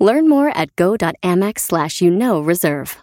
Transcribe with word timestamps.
Learn 0.00 0.28
more 0.28 0.48
at 0.56 0.74
go.amex 0.74 1.60
slash 1.60 2.00
you 2.00 2.10
know 2.10 2.40
reserve. 2.40 2.96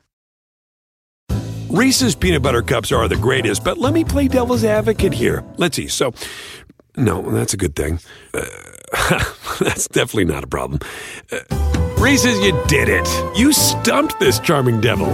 Reese's 1.69 2.15
peanut 2.15 2.41
butter 2.41 2.61
cups 2.61 2.91
are 2.91 3.07
the 3.07 3.17
greatest, 3.17 3.63
but 3.63 3.77
let 3.77 3.93
me 3.93 4.03
play 4.03 4.27
devil's 4.27 4.63
advocate 4.63 5.13
here. 5.13 5.43
Let's 5.57 5.75
see. 5.75 5.87
So, 5.87 6.13
no, 6.95 7.21
that's 7.21 7.53
a 7.53 7.57
good 7.57 7.75
thing. 7.75 7.99
Uh, 8.33 8.45
that's 9.59 9.87
definitely 9.89 10.25
not 10.25 10.43
a 10.45 10.47
problem. 10.47 10.79
Uh, 11.29 11.39
Reese's, 11.99 12.39
you 12.39 12.57
did 12.67 12.87
it. 12.89 13.07
You 13.37 13.51
stumped 13.51 14.19
this 14.19 14.39
charming 14.39 14.79
devil. 14.79 15.07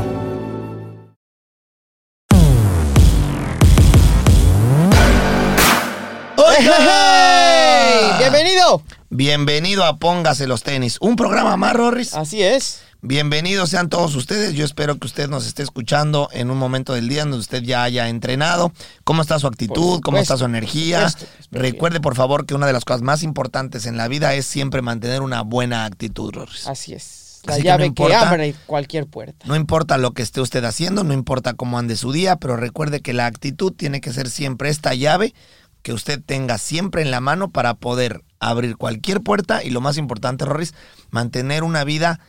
¡Hey, 6.38 6.62
hey, 6.62 6.84
hey! 6.86 8.12
¡Bienvenido! 8.20 8.84
Bienvenido 9.16 9.84
a 9.86 9.98
Póngase 9.98 10.48
los 10.48 10.64
tenis. 10.64 10.98
Un 11.00 11.16
programa 11.16 11.56
más, 11.56 11.76
Rorris. 11.76 12.16
Así 12.16 12.42
es. 12.42 12.82
Bienvenidos 13.04 13.70
sean 13.70 13.88
todos 13.88 14.16
ustedes. 14.16 14.56
Yo 14.56 14.66
espero 14.66 14.98
que 14.98 15.06
usted 15.06 15.30
nos 15.30 15.46
esté 15.46 15.62
escuchando 15.62 16.30
en 16.32 16.50
un 16.50 16.58
momento 16.58 16.94
del 16.94 17.08
día 17.08 17.22
donde 17.22 17.38
usted 17.38 17.62
ya 17.62 17.84
haya 17.84 18.10
entrenado. 18.10 18.72
¿Cómo 19.04 19.22
está 19.22 19.38
su 19.38 19.46
actitud? 19.46 20.02
¿Cómo 20.02 20.18
está 20.18 20.36
su 20.36 20.46
energía? 20.46 21.12
supuesto. 21.12 21.36
Recuerde, 21.52 22.02
por 22.02 22.16
favor, 22.16 22.48
que 22.48 22.56
una 22.56 22.66
de 22.66 22.74
las 22.74 22.86
cosas 22.86 23.04
más 23.04 23.22
importantes 23.22 23.86
en 23.86 23.98
la 23.98 24.08
vida 24.08 24.34
es 24.34 24.48
siempre 24.48 24.82
mantener 24.82 25.22
una 25.22 25.44
buena 25.44 25.86
actitud, 25.86 26.34
Rorris. 26.34 26.66
Así 26.66 26.96
es. 26.96 27.42
La 27.44 27.54
Así 27.54 27.62
que 27.62 27.68
llave 27.68 27.94
que, 27.94 28.16
abre 28.16 28.56
cualquier 28.66 29.06
puerta. 29.06 29.46
No 29.46 29.56
importa 29.56 30.00
lo 30.00 30.14
que 30.14 30.24
esté 30.24 30.42
usted 30.42 30.64
haciendo, 30.64 31.04
no 31.04 31.14
importa 31.14 31.54
cómo 31.54 31.78
ande 31.78 31.98
su 31.98 32.12
día, 32.14 32.38
pero 32.38 32.58
recuerde 32.58 33.02
que 33.02 33.14
la 33.14 33.28
actitud 33.28 33.74
tiene 33.74 34.02
que 34.02 34.12
ser 34.12 34.28
siempre 34.28 34.70
esta 34.70 34.96
llave 34.96 35.36
que 35.84 35.94
usted 35.94 36.20
tenga 36.26 36.58
siempre 36.58 37.04
en 37.04 37.12
la 37.12 37.20
mano 37.20 37.52
para 37.52 37.76
poder 37.76 38.24
abrir 38.50 38.78
cualquier 38.78 39.22
puerta 39.22 39.64
y 39.64 39.70
lo 39.70 39.82
más 39.82 39.98
importante, 39.98 40.46
Rorris, 40.46 40.74
mantener 41.10 41.64
una 41.64 41.84
vida 41.84 42.20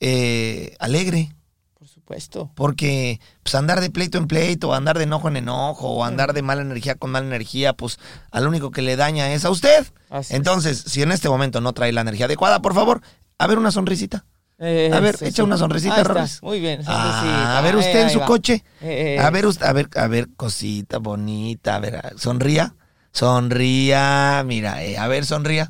eh, 0.00 0.76
alegre. 0.80 1.34
Por 1.78 1.88
supuesto. 1.88 2.50
Porque 2.54 3.20
pues 3.42 3.54
andar 3.54 3.80
de 3.80 3.90
pleito 3.90 4.18
en 4.18 4.26
pleito, 4.26 4.68
o 4.70 4.74
andar 4.74 4.98
de 4.98 5.04
enojo 5.04 5.28
en 5.28 5.36
enojo, 5.36 5.88
o 5.88 6.04
andar 6.04 6.32
de 6.32 6.42
mala 6.42 6.62
energía 6.62 6.94
con 6.94 7.10
mala 7.10 7.26
energía, 7.26 7.72
pues 7.72 7.98
al 8.30 8.46
único 8.46 8.70
que 8.70 8.82
le 8.82 8.96
daña 8.96 9.32
es 9.32 9.44
a 9.44 9.50
usted. 9.50 9.86
Así 10.10 10.32
es. 10.32 10.36
Entonces, 10.36 10.78
si 10.86 11.02
en 11.02 11.12
este 11.12 11.28
momento 11.28 11.60
no 11.60 11.72
trae 11.72 11.92
la 11.92 12.00
energía 12.02 12.26
adecuada, 12.26 12.62
por 12.62 12.74
favor, 12.74 13.00
a 13.38 13.46
ver 13.46 13.58
una 13.58 13.70
sonrisita. 13.72 14.24
A 14.58 15.00
ver, 15.00 15.16
Eso, 15.16 15.24
echa 15.24 15.42
una 15.42 15.56
sonrisita. 15.56 16.04
Rorris. 16.04 16.40
Muy 16.40 16.60
bien. 16.60 16.82
Ah, 16.86 17.58
a 17.58 17.60
ver 17.62 17.74
usted 17.74 17.96
Ahí, 17.96 18.02
en 18.04 18.10
su 18.10 18.20
va. 18.20 18.26
coche. 18.26 18.62
Eh, 18.80 19.18
A 19.20 19.28
ver 19.30 19.44
usted, 19.46 19.66
a 19.66 19.72
ver, 19.72 19.88
a 19.96 20.06
ver, 20.06 20.28
cosita 20.36 20.98
bonita, 20.98 21.74
a 21.76 21.78
ver, 21.80 22.14
sonría. 22.16 22.76
Sonría, 23.12 24.42
mira, 24.46 24.82
eh, 24.84 24.96
a 24.98 25.06
ver, 25.08 25.26
sonría. 25.26 25.68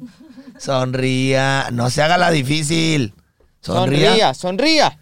Sonría, 0.58 1.68
no 1.72 1.90
se 1.90 2.02
haga 2.02 2.16
la 2.18 2.30
difícil. 2.30 3.14
Sonría. 3.60 4.34
Sonría, 4.34 4.34
sonría. 4.34 4.98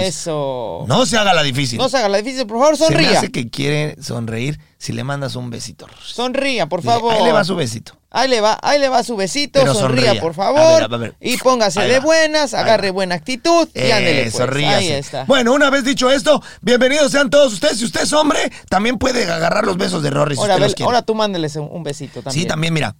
Eso. 0.00 0.84
no 0.88 1.06
se 1.06 1.16
haga 1.18 1.34
la 1.34 1.42
difícil. 1.42 1.78
No 1.78 1.88
se 1.88 1.98
haga 1.98 2.08
la 2.08 2.18
difícil, 2.18 2.46
por 2.46 2.58
favor, 2.58 2.76
Se 2.76 2.84
me 2.84 2.90
sonría. 2.90 3.18
hace 3.18 3.30
que 3.30 3.48
quiere 3.50 3.96
sonreír 4.02 4.58
si 4.78 4.92
le 4.92 5.04
mandas 5.04 5.36
un 5.36 5.50
besito. 5.50 5.86
Sonría, 6.02 6.66
por 6.68 6.80
Dile, 6.80 6.92
favor. 6.94 7.14
Ahí 7.14 7.24
le 7.24 7.32
va 7.32 7.44
su 7.44 7.54
besito. 7.54 7.92
Ahí 8.10 8.26
le 8.28 8.40
va, 8.40 8.58
ahí 8.62 8.78
le 8.80 8.88
va 8.88 9.02
su 9.04 9.16
besito, 9.16 9.60
Pero 9.60 9.74
sonría, 9.74 10.04
sonría. 10.06 10.20
por 10.22 10.30
A 10.30 10.34
favor. 10.34 10.80
ver, 10.80 10.94
a 10.94 10.96
ver. 10.96 11.14
Y 11.20 11.36
póngase 11.36 11.80
Ahí 11.80 11.90
de 11.90 11.98
va. 11.98 12.04
buenas, 12.06 12.54
agarre 12.54 12.90
buena 12.90 13.14
actitud 13.16 13.68
y 13.74 13.90
ándele 13.90 14.20
Eh, 14.20 14.22
pues. 14.30 14.34
sonríase. 14.36 14.76
Ahí 14.76 14.88
está. 14.92 15.24
Bueno, 15.24 15.52
una 15.52 15.68
vez 15.68 15.84
dicho 15.84 16.10
esto, 16.10 16.42
bienvenidos 16.62 17.12
sean 17.12 17.28
todos 17.28 17.52
ustedes. 17.52 17.78
Si 17.78 17.84
usted 17.84 18.02
es 18.04 18.12
hombre, 18.14 18.50
también 18.70 18.96
puede 18.96 19.30
agarrar 19.30 19.66
los 19.66 19.76
besos 19.76 20.02
de 20.02 20.08
Rory 20.08 20.36
si 20.36 20.40
ahora, 20.40 20.54
usted 20.54 20.68
los 20.78 20.80
ahora 20.80 21.02
tú 21.02 21.14
mándeles 21.14 21.56
un, 21.56 21.68
un 21.70 21.82
besito 21.82 22.22
también. 22.22 22.42
sí, 22.44 22.48
también, 22.48 22.72
mira. 22.72 22.96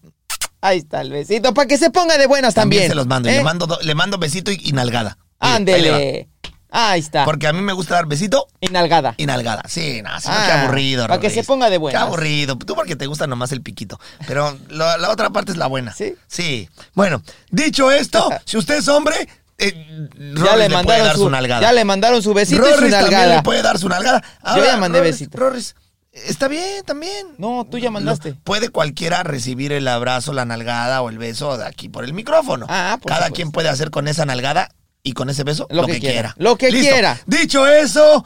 Ahí 0.60 0.78
está 0.78 1.00
el 1.00 1.10
besito, 1.10 1.54
para 1.54 1.66
que 1.68 1.78
se 1.78 1.88
ponga 1.90 2.18
de 2.18 2.26
buenas 2.26 2.52
También, 2.52 2.82
también. 2.82 2.90
se 2.90 2.94
los 2.96 3.06
mando. 3.06 3.30
Y 3.30 3.32
¿eh? 3.32 3.36
Le 3.36 3.44
mando, 3.44 3.66
do- 3.66 3.78
le 3.80 3.94
mando 3.94 4.18
besito 4.18 4.50
y, 4.50 4.60
y 4.62 4.72
nalgada. 4.72 5.16
Le. 5.40 5.48
Ándele. 5.48 6.28
Ahí 6.70 7.00
está. 7.00 7.24
Porque 7.24 7.46
a 7.46 7.52
mí 7.52 7.60
me 7.62 7.72
gusta 7.72 7.94
dar 7.94 8.06
besito 8.06 8.46
Y 8.60 8.68
nalgada. 8.68 9.14
y 9.16 9.24
nalgada. 9.26 9.62
Sí, 9.68 10.02
no, 10.02 10.10
sí, 10.20 10.28
Ah, 10.30 10.44
qué 10.46 10.52
aburrido. 10.52 11.06
para 11.08 11.20
que 11.20 11.30
se 11.30 11.42
ponga 11.44 11.70
de 11.70 11.78
buenas. 11.78 12.00
Qué 12.00 12.06
aburrido. 12.06 12.56
Tú 12.58 12.74
porque 12.74 12.94
te 12.96 13.06
gusta 13.06 13.26
nomás 13.26 13.52
el 13.52 13.62
piquito. 13.62 13.98
Pero 14.26 14.56
la 14.68 15.10
otra 15.10 15.30
parte 15.30 15.52
es 15.52 15.56
la 15.58 15.66
buena. 15.66 15.94
¿Sí? 15.94 16.14
Sí. 16.26 16.68
Bueno, 16.94 17.22
dicho 17.50 17.90
esto, 17.90 18.28
si 18.44 18.58
usted 18.58 18.76
es 18.78 18.88
hombre, 18.88 19.28
eh, 19.56 20.08
Rorris 20.34 20.36
le 20.36 20.44
puede 20.56 20.68
mandaron 20.68 21.06
dar 21.06 21.16
su, 21.16 21.30
nalgada. 21.30 21.60
ya 21.62 21.72
le 21.72 21.84
mandaron 21.84 22.22
su 22.22 22.34
besito 22.34 22.62
y 22.62 22.64
su 22.70 22.76
Rorris 22.76 22.90
también 22.92 23.12
nalgada. 23.12 23.36
le 23.36 23.42
puede 23.42 23.62
dar 23.62 23.78
su 23.78 23.88
nalgada. 23.88 24.22
Yo 24.54 24.64
ya 24.64 24.76
mandé 24.76 25.00
Rorris- 25.00 25.02
besito. 25.04 25.38
Rorris, 25.38 25.74
está 26.12 26.48
bien 26.48 26.84
también. 26.84 27.28
No, 27.38 27.66
tú 27.68 27.78
ya 27.78 27.90
mandaste. 27.90 28.34
Puede 28.44 28.68
cualquiera 28.68 29.22
recibir 29.22 29.72
el 29.72 29.88
abrazo, 29.88 30.32
la 30.34 30.44
nalgada 30.44 31.00
o 31.02 31.08
el 31.08 31.18
beso 31.18 31.56
de 31.56 31.66
aquí 31.66 31.88
por 31.88 32.04
el 32.04 32.12
micrófono. 32.12 32.66
Ah, 32.68 32.98
por 33.00 33.08
Cada 33.08 33.20
supuesto. 33.26 33.34
quien 33.36 33.50
puede 33.52 33.68
hacer 33.70 33.90
con 33.90 34.06
esa 34.06 34.24
nalgada 34.26 34.68
y 35.02 35.12
con 35.12 35.30
ese 35.30 35.44
beso 35.44 35.66
Lo 35.70 35.82
lo, 35.82 35.86
que 35.86 35.94
que, 35.94 36.00
quiera. 36.00 36.12
quiera. 36.12 36.34
Lo 36.38 36.56
que 36.56 36.70
Listo. 36.70 36.92
quiera. 36.92 37.20
Dicho 37.26 37.66
eso, 37.66 38.24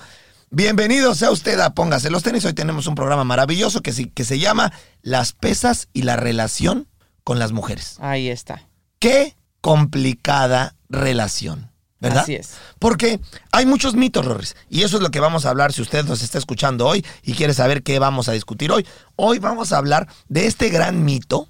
bienvenido 0.50 1.14
sea 1.14 1.30
usted 1.30 1.58
a 1.60 1.74
Póngase 1.74 2.10
los 2.10 2.22
tenis. 2.22 2.44
Hoy 2.44 2.52
tenemos 2.54 2.86
un 2.86 2.94
programa 2.94 3.24
maravilloso 3.24 3.80
que, 3.82 3.92
sí- 3.92 4.10
que 4.14 4.24
se 4.24 4.38
llama 4.38 4.72
Las 5.02 5.32
pesas 5.32 5.88
y 5.92 6.02
la 6.02 6.16
relación 6.16 6.88
con 7.24 7.38
las 7.38 7.52
mujeres. 7.52 7.96
Ahí 8.00 8.28
está. 8.28 8.66
Qué 8.98 9.36
complicada 9.60 10.74
relación. 10.88 11.70
¿Verdad? 12.00 12.22
Así 12.24 12.34
es. 12.34 12.54
Porque 12.80 13.20
hay 13.52 13.64
muchos 13.64 13.94
mitos, 13.94 14.24
Rorris. 14.26 14.56
Y 14.68 14.82
eso 14.82 14.96
es 14.96 15.02
lo 15.04 15.12
que 15.12 15.20
vamos 15.20 15.46
a 15.46 15.50
hablar 15.50 15.72
si 15.72 15.82
usted 15.82 16.04
nos 16.04 16.20
está 16.22 16.36
escuchando 16.36 16.88
hoy 16.88 17.06
y 17.22 17.34
quiere 17.34 17.54
saber 17.54 17.84
qué 17.84 18.00
vamos 18.00 18.28
a 18.28 18.32
discutir 18.32 18.72
hoy. 18.72 18.84
Hoy 19.14 19.38
vamos 19.38 19.72
a 19.72 19.76
hablar 19.78 20.08
de 20.28 20.46
este 20.48 20.68
gran 20.68 21.04
mito, 21.04 21.48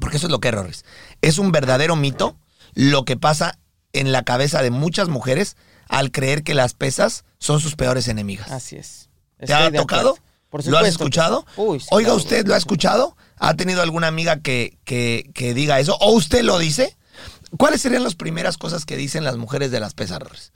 porque 0.00 0.16
eso 0.16 0.26
es 0.26 0.32
lo 0.32 0.40
que 0.40 0.48
es, 0.48 0.54
Rorris. 0.54 0.84
Es 1.20 1.38
un 1.38 1.52
verdadero 1.52 1.94
mito 1.94 2.36
lo 2.74 3.04
que 3.04 3.16
pasa 3.16 3.60
en 3.92 4.12
la 4.12 4.22
cabeza 4.22 4.62
de 4.62 4.70
muchas 4.70 5.08
mujeres 5.08 5.56
al 5.88 6.10
creer 6.10 6.42
que 6.42 6.54
las 6.54 6.74
pesas 6.74 7.24
son 7.38 7.60
sus 7.60 7.76
peores 7.76 8.08
enemigas. 8.08 8.50
Así 8.50 8.76
es. 8.76 9.08
¿Te 9.44 9.52
ha 9.52 9.70
tocado? 9.72 10.16
Por 10.48 10.66
¿Lo 10.66 10.78
has 10.78 10.88
escuchado? 10.88 11.46
sí. 11.54 11.60
Uy, 11.62 11.80
sí, 11.80 11.86
Oiga, 11.90 12.08
claro, 12.08 12.16
¿usted 12.18 12.46
lo 12.46 12.54
ha 12.54 12.58
escuchado? 12.58 13.16
¿Ha 13.38 13.54
tenido 13.54 13.80
alguna 13.80 14.06
amiga 14.08 14.40
que, 14.40 14.76
que, 14.84 15.30
que 15.34 15.54
diga 15.54 15.80
eso? 15.80 15.96
¿O 16.00 16.12
usted 16.12 16.42
lo 16.42 16.58
dice? 16.58 16.96
¿Cuáles 17.56 17.80
serían 17.80 18.04
las 18.04 18.14
primeras 18.14 18.58
cosas 18.58 18.84
que 18.84 18.96
dicen 18.96 19.24
las 19.24 19.36
mujeres 19.36 19.70
de 19.70 19.80
las 19.80 19.94
pesas? 19.94 20.52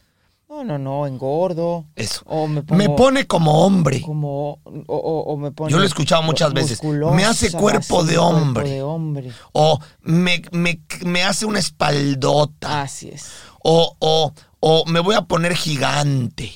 No, 0.48 0.62
no, 0.62 0.78
no, 0.78 1.06
engordo. 1.06 1.86
Eso. 1.96 2.22
O 2.26 2.46
me 2.46 2.62
pongo 2.62 2.78
Me 2.78 2.88
pone 2.88 3.26
como 3.26 3.64
hombre. 3.66 4.00
como 4.00 4.52
o, 4.52 4.60
o- 4.86 5.32
o 5.32 5.36
me 5.36 5.50
pone 5.50 5.72
Yo 5.72 5.78
lo 5.78 5.82
he 5.82 5.86
escuchado 5.86 6.22
muchas 6.22 6.52
veces. 6.52 6.80
Me 6.82 7.24
hace 7.24 7.50
cuerpo 7.50 8.04
de 8.04 8.14
cuerpo 8.16 8.22
hombre. 8.36 8.70
de 8.70 8.82
hombre. 8.82 9.32
O 9.52 9.80
me, 10.02 10.42
me, 10.52 10.80
me 11.04 11.24
hace 11.24 11.46
una 11.46 11.58
espaldota. 11.58 12.82
Así 12.82 13.08
es. 13.08 13.26
O, 13.62 13.96
o, 13.98 14.32
o 14.60 14.84
me 14.86 15.00
voy 15.00 15.16
a 15.16 15.22
poner 15.22 15.54
gigante. 15.56 16.52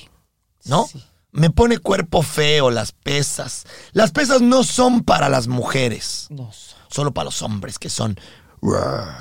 ¿no? 0.65 0.85
Sí. 0.87 1.03
Me 1.33 1.49
pone 1.49 1.77
cuerpo 1.77 2.21
feo 2.21 2.71
las 2.71 2.91
pesas. 2.93 3.65
Las 3.91 4.11
pesas 4.11 4.41
no 4.41 4.63
son 4.63 5.03
para 5.03 5.27
las 5.29 5.47
mujeres, 5.47 6.27
No, 6.29 6.51
so- 6.51 6.75
solo 6.89 7.13
para 7.13 7.25
los 7.25 7.41
hombres 7.41 7.79
que 7.79 7.89
son 7.89 8.17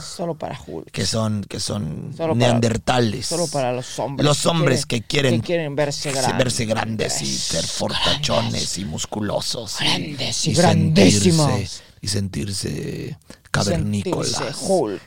solo 0.01 0.35
para 0.35 0.59
Hulk. 0.67 0.91
que 0.91 1.07
son 1.07 1.43
que 1.45 1.61
son 1.61 2.13
Solo 2.17 2.35
para- 2.35 2.49
neandertales. 2.51 3.27
Solo 3.27 3.47
para 3.47 3.73
los 3.73 3.99
hombres. 3.99 4.25
Los 4.27 4.45
hombres 4.47 4.85
que 4.87 5.03
quieren, 5.03 5.41
que 5.41 5.47
quieren 5.47 5.75
verse 5.75 6.11
grandes. 6.13 6.37
verse 6.39 6.65
grandes 6.67 7.23
y 7.23 7.27
ser 7.27 7.65
fortachones 7.65 8.77
y 8.79 8.85
musculosos. 8.85 9.77
Grandes 9.81 10.47
y 10.47 10.51
y 10.51 10.55
grandísimos. 10.55 11.51
sentirse- 11.51 11.83
Y 12.03 12.09
sentirse 12.09 13.19
cavernícolas. 13.51 14.41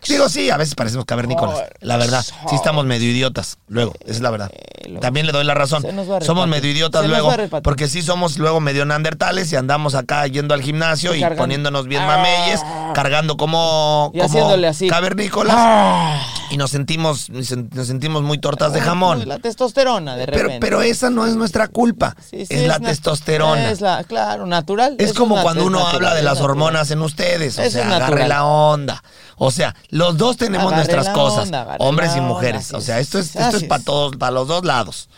Digo, 0.07 0.29
sí, 0.29 0.49
a 0.49 0.57
veces 0.57 0.75
parecemos 0.75 1.05
cavernícolas. 1.05 1.63
La 1.81 1.97
verdad, 1.97 2.23
sí 2.23 2.55
estamos 2.55 2.85
medio 2.85 3.09
idiotas. 3.09 3.57
Luego, 3.67 3.93
esa 4.01 4.11
es 4.11 4.21
la 4.21 4.29
verdad. 4.31 4.51
Eh, 4.53 4.97
También 4.99 5.25
le 5.25 5.31
doy 5.31 5.43
la 5.45 5.53
razón. 5.53 5.83
Somos 6.21 6.47
medio 6.47 6.69
idiotas 6.71 7.05
luego. 7.07 7.31
Porque 7.63 7.87
sí 7.87 8.01
somos 8.01 8.37
luego 8.37 8.59
medio 8.59 8.85
neandertales 8.85 9.51
y 9.51 9.55
andamos 9.55 9.95
acá 9.95 10.27
yendo 10.27 10.53
al 10.53 10.61
gimnasio 10.61 11.15
Y 11.15 11.23
poniéndonos 11.37 11.87
bien 11.87 12.03
Ah. 12.03 12.07
mameyes, 12.07 12.61
cargando 12.93 13.37
como, 13.37 14.09
como 14.11 14.23
haciéndole 14.25 14.67
así. 14.67 14.87
cavernícolas. 14.87 15.55
Y 16.53 16.57
nos 16.57 16.69
sentimos, 16.69 17.31
nos 17.31 17.87
sentimos 17.87 18.21
muy 18.21 18.37
tortas 18.37 18.73
de 18.73 18.79
jamón. 18.79 19.27
La 19.27 19.39
testosterona, 19.39 20.15
de 20.15 20.27
repente. 20.27 20.59
Pero, 20.59 20.59
pero 20.59 20.81
esa 20.83 21.09
no 21.09 21.25
es 21.25 21.35
nuestra 21.35 21.67
culpa. 21.67 22.15
Sí, 22.21 22.45
sí, 22.45 22.53
es, 22.53 22.67
la 22.67 22.77
na- 22.77 22.89
testosterona. 22.89 23.71
Es 23.71 23.81
la, 23.81 24.03
claro, 24.03 24.45
natural. 24.45 24.95
Es 24.99 25.13
como 25.13 25.41
cuando 25.41 25.65
uno 25.65 25.79
natural, 25.79 25.95
habla 25.95 26.13
de 26.15 26.21
las 26.21 26.35
natural. 26.35 26.51
hormonas 26.51 26.91
en 26.91 27.01
ustedes. 27.01 27.57
O 27.57 27.67
sea, 27.71 27.95
agarre 27.95 28.27
la 28.27 28.45
onda. 28.45 29.03
O 29.37 29.49
sea, 29.49 29.75
los 29.89 30.15
dos 30.17 30.37
tenemos 30.37 30.71
Agarre 30.71 30.93
nuestras 30.93 31.09
cosas, 31.09 31.45
onda, 31.45 31.75
hombres 31.79 32.15
y 32.15 32.21
mujeres. 32.21 32.71
O 32.71 32.81
sea, 32.81 32.99
es. 32.99 33.07
esto 33.07 33.17
es, 33.17 33.35
esto 33.35 33.57
es 33.57 33.63
para 33.63 33.83
todos, 33.83 34.15
para 34.17 34.31
los 34.31 34.47
dos 34.47 34.63
lados. 34.63 35.09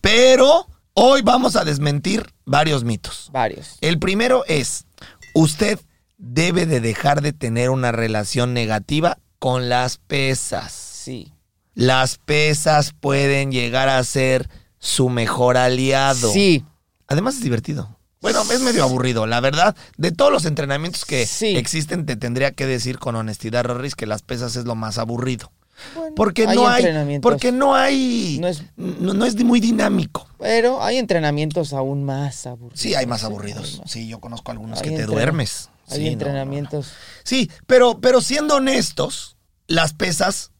Pero 0.00 0.68
hoy 0.92 1.22
vamos 1.22 1.56
a 1.56 1.64
desmentir 1.64 2.32
varios 2.44 2.84
mitos. 2.84 3.30
Varios. 3.32 3.78
El 3.80 3.98
primero 3.98 4.44
es, 4.46 4.86
usted 5.34 5.80
debe 6.18 6.66
de 6.66 6.80
dejar 6.80 7.20
de 7.20 7.32
tener 7.32 7.70
una 7.70 7.90
relación 7.90 8.54
negativa 8.54 9.18
con 9.38 9.68
las 9.68 9.98
pesas. 9.98 10.72
Sí. 10.72 11.32
Las 11.74 12.18
pesas 12.18 12.92
pueden 12.98 13.50
llegar 13.52 13.88
a 13.88 14.02
ser 14.04 14.48
su 14.78 15.08
mejor 15.08 15.56
aliado. 15.56 16.32
Sí. 16.32 16.64
Además 17.08 17.36
es 17.36 17.42
divertido. 17.42 17.96
Bueno, 18.20 18.40
es 18.50 18.60
medio 18.60 18.84
aburrido, 18.84 19.26
la 19.26 19.40
verdad. 19.40 19.76
De 19.98 20.10
todos 20.12 20.32
los 20.32 20.46
entrenamientos 20.46 21.04
que 21.04 21.26
Sí. 21.26 21.56
existen, 21.56 22.06
te 22.06 22.16
tendría 22.16 22.52
que 22.52 22.64
decir 22.66 22.98
con 22.98 23.16
honestidad, 23.16 23.64
Rorris, 23.64 23.94
que 23.94 24.06
las 24.06 24.22
pesas 24.22 24.56
es 24.56 24.64
lo 24.64 24.74
más 24.74 24.96
aburrido. 24.96 25.52
Bueno, 25.94 26.14
Porque 26.14 26.46
hay 26.46 26.56
no 26.56 26.68
hay, 26.68 27.18
porque 27.20 27.50
no 27.52 27.74
hay, 27.74 28.38
No 28.40 28.46
es- 28.48 28.62
no, 28.76 29.12
no 29.12 29.24
es 29.26 29.34
muy 29.44 29.58
dinámico. 29.60 30.26
Pero 30.38 30.82
hay 30.82 30.98
entrenamientos 30.98 31.72
aún 31.72 32.04
más 32.04 32.46
aburridos. 32.46 32.80
Sí, 32.80 32.94
hay 32.94 33.06
más 33.06 33.24
aburridos. 33.24 33.82
Sí, 33.84 34.06
yo 34.08 34.20
conozco 34.20 34.52
algunos 34.52 34.80
Hay 34.80 34.90
que 34.90 34.96
te 34.96 35.04
duermes. 35.06 35.68
Hay 35.88 35.96
Sí, 35.98 35.98
no, 35.98 35.98
no, 35.98 36.04
no. 36.04 36.12
entrenamientos. 36.12 36.92
Sí, 37.24 37.50
pero, 37.66 38.00
pero 38.00 38.20
siendo 38.20 38.56
honestos, 38.56 39.36
las 39.66 39.92
pesas 39.92 40.50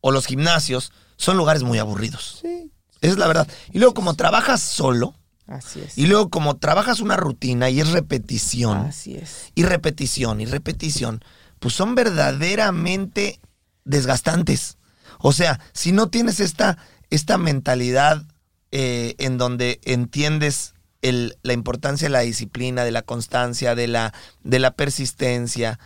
o 0.00 0.10
los 0.10 0.26
gimnasios 0.26 0.92
son 1.16 1.36
lugares 1.36 1.62
muy 1.62 1.78
aburridos. 1.78 2.38
Sí. 2.42 2.70
Esa 3.00 3.12
es 3.12 3.18
la 3.18 3.26
verdad. 3.26 3.48
Y 3.72 3.78
luego, 3.78 3.94
como 3.94 4.14
trabajas 4.14 4.60
solo, 4.60 5.14
Así 5.46 5.80
es. 5.80 5.98
y 5.98 6.06
luego, 6.06 6.30
como 6.30 6.56
trabajas 6.56 7.00
una 7.00 7.16
rutina 7.16 7.68
y 7.70 7.80
es 7.80 7.90
repetición, 7.90 8.78
Así 8.86 9.16
es. 9.16 9.50
y 9.54 9.64
repetición, 9.64 10.40
y 10.40 10.46
repetición, 10.46 11.24
pues 11.58 11.74
son 11.74 11.94
verdaderamente 11.94 13.40
desgastantes. 13.84 14.78
O 15.18 15.32
sea, 15.32 15.60
si 15.72 15.92
no 15.92 16.08
tienes 16.08 16.40
esta, 16.40 16.78
esta 17.10 17.38
mentalidad 17.38 18.22
eh, 18.70 19.14
en 19.18 19.38
donde 19.38 19.80
entiendes 19.84 20.74
el- 21.02 21.36
la 21.42 21.52
importancia 21.52 22.06
de 22.06 22.12
la 22.12 22.20
disciplina, 22.20 22.84
de 22.84 22.90
la 22.92 23.02
constancia, 23.02 23.74
de 23.74 23.88
la, 23.88 24.14
de 24.42 24.58
la 24.58 24.70
persistencia 24.72 25.78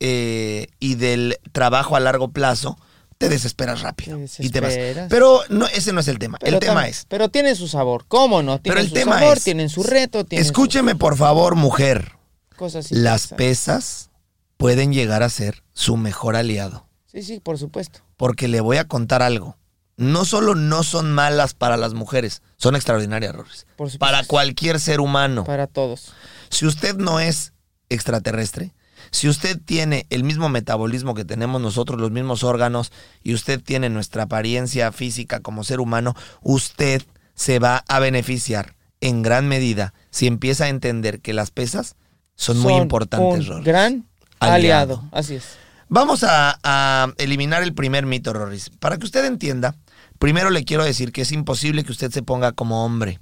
eh, 0.00 0.66
y 0.80 0.96
del 0.96 1.38
trabajo 1.52 1.96
a 1.96 2.00
largo 2.00 2.28
plazo, 2.32 2.78
te 3.18 3.28
desesperas 3.28 3.80
rápido. 3.82 4.18
Te 4.18 4.44
y 4.44 4.50
te 4.50 4.60
vas. 4.60 4.70
desesperas. 4.74 5.08
Pero 5.08 5.40
no, 5.48 5.66
ese 5.68 5.92
no 5.92 6.00
es 6.00 6.08
el 6.08 6.18
tema. 6.18 6.38
Pero 6.40 6.54
el 6.56 6.60
tema 6.60 6.88
es. 6.88 7.06
Pero 7.08 7.28
tienen 7.28 7.54
su 7.56 7.68
sabor. 7.68 8.04
¿Cómo 8.08 8.42
no? 8.42 8.60
Pero 8.60 8.74
Tienen 8.74 8.82
el 8.84 8.88
su 8.88 8.94
tema 8.94 9.18
sabor, 9.20 9.38
es. 9.38 9.44
tienen 9.44 9.68
su 9.68 9.82
reto, 9.84 10.24
tienen 10.24 10.44
Escúcheme, 10.44 10.94
por 10.96 11.16
favor, 11.16 11.54
mujer. 11.54 12.12
cosas. 12.56 12.90
Las 12.90 13.28
pesas 13.28 14.10
pueden 14.56 14.92
llegar 14.92 15.22
a 15.22 15.28
ser 15.28 15.62
su 15.72 15.96
mejor 15.96 16.36
aliado. 16.36 16.86
Sí, 17.06 17.22
sí, 17.22 17.40
por 17.40 17.58
supuesto. 17.58 18.00
Porque 18.16 18.48
le 18.48 18.60
voy 18.60 18.76
a 18.78 18.84
contar 18.88 19.22
algo. 19.22 19.56
No 19.96 20.24
solo 20.24 20.54
no 20.54 20.82
son 20.82 21.12
malas 21.12 21.54
para 21.54 21.76
las 21.76 21.94
mujeres, 21.94 22.42
son 22.56 22.74
extraordinarias, 22.74 23.34
Rorris. 23.34 23.66
Para 23.98 24.24
cualquier 24.24 24.80
ser 24.80 25.00
humano. 25.00 25.44
Para 25.44 25.66
todos. 25.66 26.12
Si 26.50 26.66
usted 26.66 26.96
no 26.96 27.20
es 27.20 27.52
extraterrestre, 27.88 28.74
si 29.10 29.28
usted 29.28 29.60
tiene 29.64 30.06
el 30.10 30.24
mismo 30.24 30.48
metabolismo 30.48 31.14
que 31.14 31.24
tenemos 31.24 31.60
nosotros, 31.60 32.00
los 32.00 32.10
mismos 32.10 32.42
órganos, 32.42 32.90
y 33.22 33.34
usted 33.34 33.62
tiene 33.62 33.88
nuestra 33.88 34.24
apariencia 34.24 34.90
física 34.90 35.40
como 35.40 35.62
ser 35.62 35.78
humano, 35.78 36.16
usted 36.42 37.02
se 37.34 37.58
va 37.60 37.84
a 37.86 38.00
beneficiar 38.00 38.74
en 39.00 39.22
gran 39.22 39.46
medida 39.46 39.94
si 40.10 40.26
empieza 40.26 40.64
a 40.64 40.68
entender 40.68 41.20
que 41.20 41.34
las 41.34 41.50
pesas 41.50 41.94
son, 42.36 42.58
muy 42.58 42.74
importantes, 42.74 43.40
Un 43.40 43.46
Rorris. 43.46 43.64
gran 43.64 44.06
Aliado. 44.40 44.54
aliado. 44.94 45.08
Así 45.12 45.36
es. 45.36 45.44
Vamos 45.88 46.24
a, 46.24 46.58
a 46.64 47.12
eliminar 47.18 47.62
el 47.62 47.74
primer 47.74 48.06
mito, 48.06 48.32
Rorris. 48.32 48.70
Para 48.70 48.96
que 48.96 49.04
usted 49.04 49.24
entienda, 49.24 49.76
primero 50.18 50.50
le 50.50 50.64
quiero 50.64 50.84
decir 50.84 51.12
que 51.12 51.22
es 51.22 51.32
imposible 51.32 51.84
que 51.84 51.92
usted 51.92 52.10
se 52.10 52.22
ponga 52.22 52.52
como 52.52 52.84
hombre. 52.84 53.20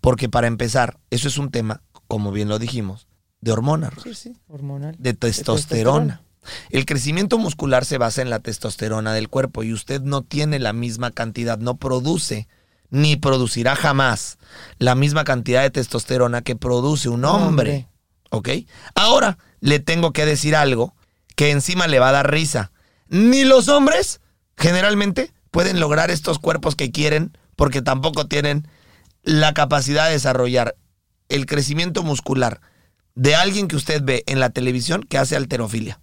Porque 0.00 0.28
para 0.28 0.46
empezar, 0.46 0.98
eso 1.10 1.28
es 1.28 1.38
un 1.38 1.50
tema, 1.50 1.82
como 2.06 2.30
bien 2.30 2.48
lo 2.48 2.58
dijimos, 2.58 3.08
de 3.40 3.52
hormonas, 3.52 3.92
Sí, 4.02 4.14
sí. 4.14 4.36
Hormonal. 4.48 4.94
de 4.98 5.14
testosterona. 5.14 6.22
El 6.70 6.86
crecimiento 6.86 7.36
muscular 7.38 7.84
se 7.84 7.98
basa 7.98 8.22
en 8.22 8.30
la 8.30 8.38
testosterona 8.38 9.12
del 9.12 9.28
cuerpo 9.28 9.62
y 9.64 9.72
usted 9.72 10.00
no 10.00 10.22
tiene 10.22 10.58
la 10.58 10.72
misma 10.72 11.10
cantidad, 11.10 11.58
no 11.58 11.76
produce 11.76 12.48
ni 12.90 13.16
producirá 13.16 13.76
jamás 13.76 14.38
la 14.78 14.94
misma 14.94 15.24
cantidad 15.24 15.62
de 15.62 15.70
testosterona 15.70 16.40
que 16.42 16.56
produce 16.56 17.08
un 17.10 17.24
hombre. 17.26 17.88
¿Ok? 18.30 18.48
Ahora 18.94 19.36
le 19.60 19.78
tengo 19.78 20.12
que 20.12 20.24
decir 20.24 20.54
algo 20.56 20.94
que 21.36 21.50
encima 21.50 21.86
le 21.86 21.98
va 21.98 22.08
a 22.10 22.12
dar 22.12 22.30
risa. 22.30 22.72
Ni 23.08 23.44
los 23.44 23.68
hombres 23.68 24.20
generalmente 24.56 25.32
pueden 25.50 25.80
lograr 25.80 26.10
estos 26.10 26.38
cuerpos 26.38 26.76
que 26.76 26.90
quieren 26.90 27.36
porque 27.56 27.82
tampoco 27.82 28.26
tienen 28.26 28.68
la 29.22 29.54
capacidad 29.54 30.06
de 30.06 30.12
desarrollar 30.12 30.76
el 31.28 31.46
crecimiento 31.46 32.02
muscular 32.02 32.60
de 33.14 33.34
alguien 33.34 33.68
que 33.68 33.76
usted 33.76 34.02
ve 34.02 34.22
en 34.26 34.40
la 34.40 34.50
televisión 34.50 35.02
que 35.02 35.18
hace 35.18 35.36
alterofilia. 35.36 36.00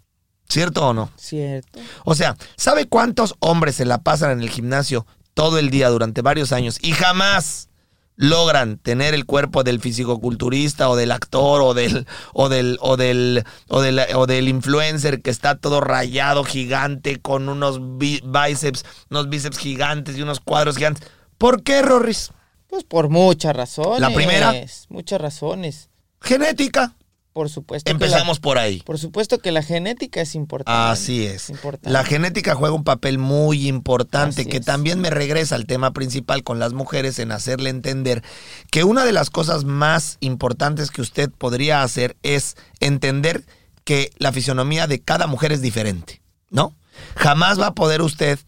¿Cierto 0.48 0.88
o 0.88 0.94
no? 0.94 1.10
Cierto. 1.18 1.80
O 2.04 2.14
sea, 2.14 2.36
¿sabe 2.56 2.86
cuántos 2.86 3.36
hombres 3.40 3.76
se 3.76 3.86
la 3.86 4.02
pasan 4.02 4.32
en 4.32 4.42
el 4.42 4.50
gimnasio 4.50 5.08
todo 5.34 5.58
el 5.58 5.70
día 5.70 5.90
durante 5.90 6.22
varios 6.22 6.52
años 6.52 6.78
y 6.82 6.92
jamás 6.92 7.70
logran 8.18 8.78
tener 8.78 9.14
el 9.14 9.26
cuerpo 9.26 9.64
del 9.64 9.80
fisicoculturista 9.82 10.90
o 10.90 10.96
del 10.96 11.12
actor 11.12 11.62
o 11.62 11.74
del 11.74 12.08
o 12.34 12.50
del 12.50 12.78
o 12.82 12.96
del 12.98 13.44
o 13.68 13.82
del, 13.82 14.00
o 14.16 14.26
del 14.26 14.48
influencer 14.48 15.22
que 15.22 15.30
está 15.30 15.56
todo 15.58 15.82
rayado 15.82 16.44
gigante 16.44 17.20
con 17.20 17.50
unos 17.50 17.80
bí- 17.82 18.22
bíceps, 18.24 18.86
unos 19.10 19.30
bíceps 19.30 19.58
gigantes 19.58 20.18
y 20.18 20.22
unos 20.22 20.40
cuadros 20.40 20.78
gigantes? 20.78 21.08
¿Por 21.38 21.64
qué, 21.64 21.82
Rorris? 21.82 22.32
Pues 22.68 22.84
por 22.84 23.10
muchas 23.10 23.56
razones. 23.56 24.00
¿La 24.00 24.14
primera? 24.14 24.54
Muchas 24.90 25.20
razones. 25.20 25.90
Genética. 26.22 26.96
Por 27.36 27.50
supuesto. 27.50 27.92
Empezamos 27.92 28.38
la- 28.38 28.42
por 28.42 28.58
ahí. 28.58 28.82
por 28.86 28.98
supuesto 28.98 29.40
que 29.40 29.52
la 29.52 29.62
genética 29.62 30.22
es 30.22 30.36
importante. 30.36 30.72
Así 30.72 31.26
es. 31.26 31.50
Importante. 31.50 31.90
La 31.90 32.06
genética 32.06 32.56
juega 32.56 32.74
un 32.74 32.86
papel 32.86 33.18
muy 33.18 33.68
importante 33.68 34.44
Así 34.44 34.50
que 34.50 34.58
es. 34.60 34.66
también 34.66 35.02
me 35.02 35.10
regresa 35.10 35.56
al 35.56 35.66
tema 35.66 35.92
principal 35.92 36.44
con 36.44 36.60
las 36.60 36.72
mujeres 36.72 37.20
en 37.20 37.34
hacerle 37.34 37.72
entender 37.72 38.24
que 38.72 38.86
una 38.86 39.04
de 39.04 39.12
las 39.12 39.30
cosas 39.32 39.66
más 39.66 40.16
importantes 40.22 40.92
que 40.92 41.02
usted 41.02 41.30
podría 41.30 41.84
hacer 41.84 42.16
es 42.24 42.56
entender 42.80 43.44
que 43.84 44.12
la 44.18 44.32
fisionomía 44.32 44.88
de 44.88 45.02
cada 45.02 45.28
mujer 45.28 45.52
es 45.52 45.62
diferente, 45.62 46.22
¿no? 46.52 46.74
Jamás 47.18 47.60
va 47.60 47.68
a 47.68 47.76
poder 47.76 48.02
usted, 48.02 48.40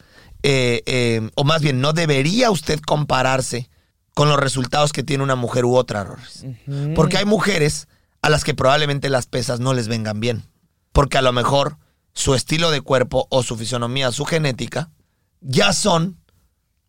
eh, 0.44 0.82
eh, 0.86 1.30
o 1.36 1.44
más 1.44 1.62
bien 1.62 1.82
no 1.82 1.92
debería 1.92 2.52
usted 2.52 2.80
compararse 2.80 3.70
con 4.14 4.30
los 4.30 4.40
resultados 4.40 4.94
que 4.94 5.04
tiene 5.04 5.26
una 5.26 5.36
mujer 5.36 5.66
u 5.66 5.76
otra. 5.76 6.08
Porque 6.96 7.18
hay 7.18 7.26
mujeres 7.26 7.90
a 8.28 8.30
las 8.30 8.44
que 8.44 8.54
probablemente 8.54 9.10
las 9.10 9.26
pesas 9.26 9.62
no 9.62 9.74
les 9.74 9.88
vengan 9.88 10.20
bien. 10.20 10.44
Porque 10.92 11.18
a 11.18 11.22
lo 11.22 11.32
mejor 11.32 11.78
su 12.14 12.36
estilo 12.36 12.72
de 12.72 12.82
cuerpo 12.82 13.26
o 13.30 13.42
su 13.42 13.56
fisonomía, 13.56 14.12
su 14.12 14.26
genética, 14.26 14.90
ya 15.40 15.72
son 15.72 16.20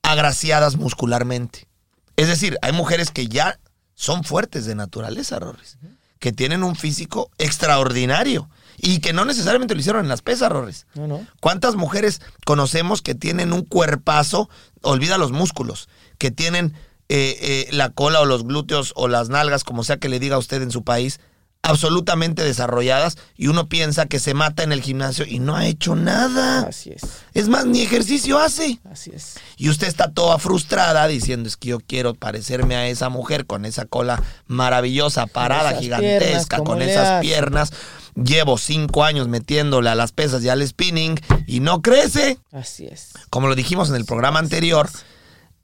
agraciadas 0.02 0.74
muscularmente. 0.74 1.68
Es 2.16 2.26
decir, 2.26 2.58
hay 2.60 2.72
mujeres 2.72 3.12
que 3.12 3.28
ya 3.28 3.60
son 3.94 4.24
fuertes 4.24 4.66
de 4.66 4.74
naturaleza, 4.74 5.38
Rorris. 5.38 5.78
Que 6.18 6.32
tienen 6.32 6.64
un 6.64 6.74
físico 6.74 7.30
extraordinario. 7.38 8.50
Y 8.76 8.98
que 8.98 9.12
no 9.12 9.24
necesariamente 9.24 9.74
lo 9.74 9.80
hicieron 9.80 10.02
en 10.02 10.08
las 10.08 10.22
pesas, 10.22 10.50
Rorris. 10.50 10.86
No, 10.96 11.06
no. 11.06 11.24
¿Cuántas 11.40 11.76
mujeres 11.76 12.20
conocemos 12.46 13.00
que 13.00 13.14
tienen 13.14 13.52
un 13.52 13.64
cuerpazo, 13.64 14.50
olvida 14.82 15.18
los 15.18 15.30
músculos, 15.30 15.88
que 16.18 16.32
tienen 16.32 16.74
eh, 17.08 17.38
eh, 17.40 17.68
la 17.70 17.90
cola 17.90 18.20
o 18.20 18.24
los 18.24 18.42
glúteos 18.44 18.92
o 18.96 19.06
las 19.06 19.28
nalgas, 19.28 19.62
como 19.62 19.84
sea 19.84 19.98
que 19.98 20.08
le 20.08 20.18
diga 20.18 20.34
a 20.34 20.40
usted 20.40 20.60
en 20.62 20.72
su 20.72 20.82
país, 20.82 21.20
absolutamente 21.68 22.42
desarrolladas 22.42 23.18
y 23.36 23.48
uno 23.48 23.68
piensa 23.68 24.06
que 24.06 24.18
se 24.18 24.34
mata 24.34 24.62
en 24.62 24.72
el 24.72 24.80
gimnasio 24.80 25.24
y 25.26 25.38
no 25.38 25.54
ha 25.54 25.66
hecho 25.66 25.94
nada? 25.94 26.60
Así 26.60 26.90
es. 26.90 27.02
Es 27.34 27.48
más, 27.48 27.66
ni 27.66 27.82
ejercicio 27.82 28.38
hace. 28.38 28.80
Así 28.90 29.10
es. 29.14 29.34
Y 29.56 29.68
usted 29.68 29.86
está 29.86 30.10
toda 30.10 30.38
frustrada 30.38 31.06
diciendo 31.06 31.48
es 31.48 31.56
que 31.56 31.68
yo 31.68 31.80
quiero 31.80 32.14
parecerme 32.14 32.74
a 32.74 32.88
esa 32.88 33.10
mujer 33.10 33.46
con 33.46 33.64
esa 33.64 33.84
cola 33.84 34.22
maravillosa, 34.46 35.26
parada, 35.26 35.70
esas 35.70 35.82
gigantesca, 35.82 36.18
piernas, 36.18 36.46
con 36.48 36.64
¿cómo 36.64 36.78
le 36.78 36.90
esas 36.90 37.08
hace? 37.08 37.28
piernas. 37.28 37.72
Llevo 38.14 38.58
cinco 38.58 39.04
años 39.04 39.28
metiéndole 39.28 39.90
a 39.90 39.94
las 39.94 40.12
pesas 40.12 40.42
y 40.42 40.48
al 40.48 40.66
spinning 40.66 41.20
y 41.46 41.60
no 41.60 41.82
crece. 41.82 42.38
Así 42.50 42.86
es. 42.86 43.10
Como 43.30 43.46
lo 43.46 43.54
dijimos 43.54 43.90
en 43.90 43.94
el 43.94 44.04
programa 44.06 44.40
anterior, 44.40 44.88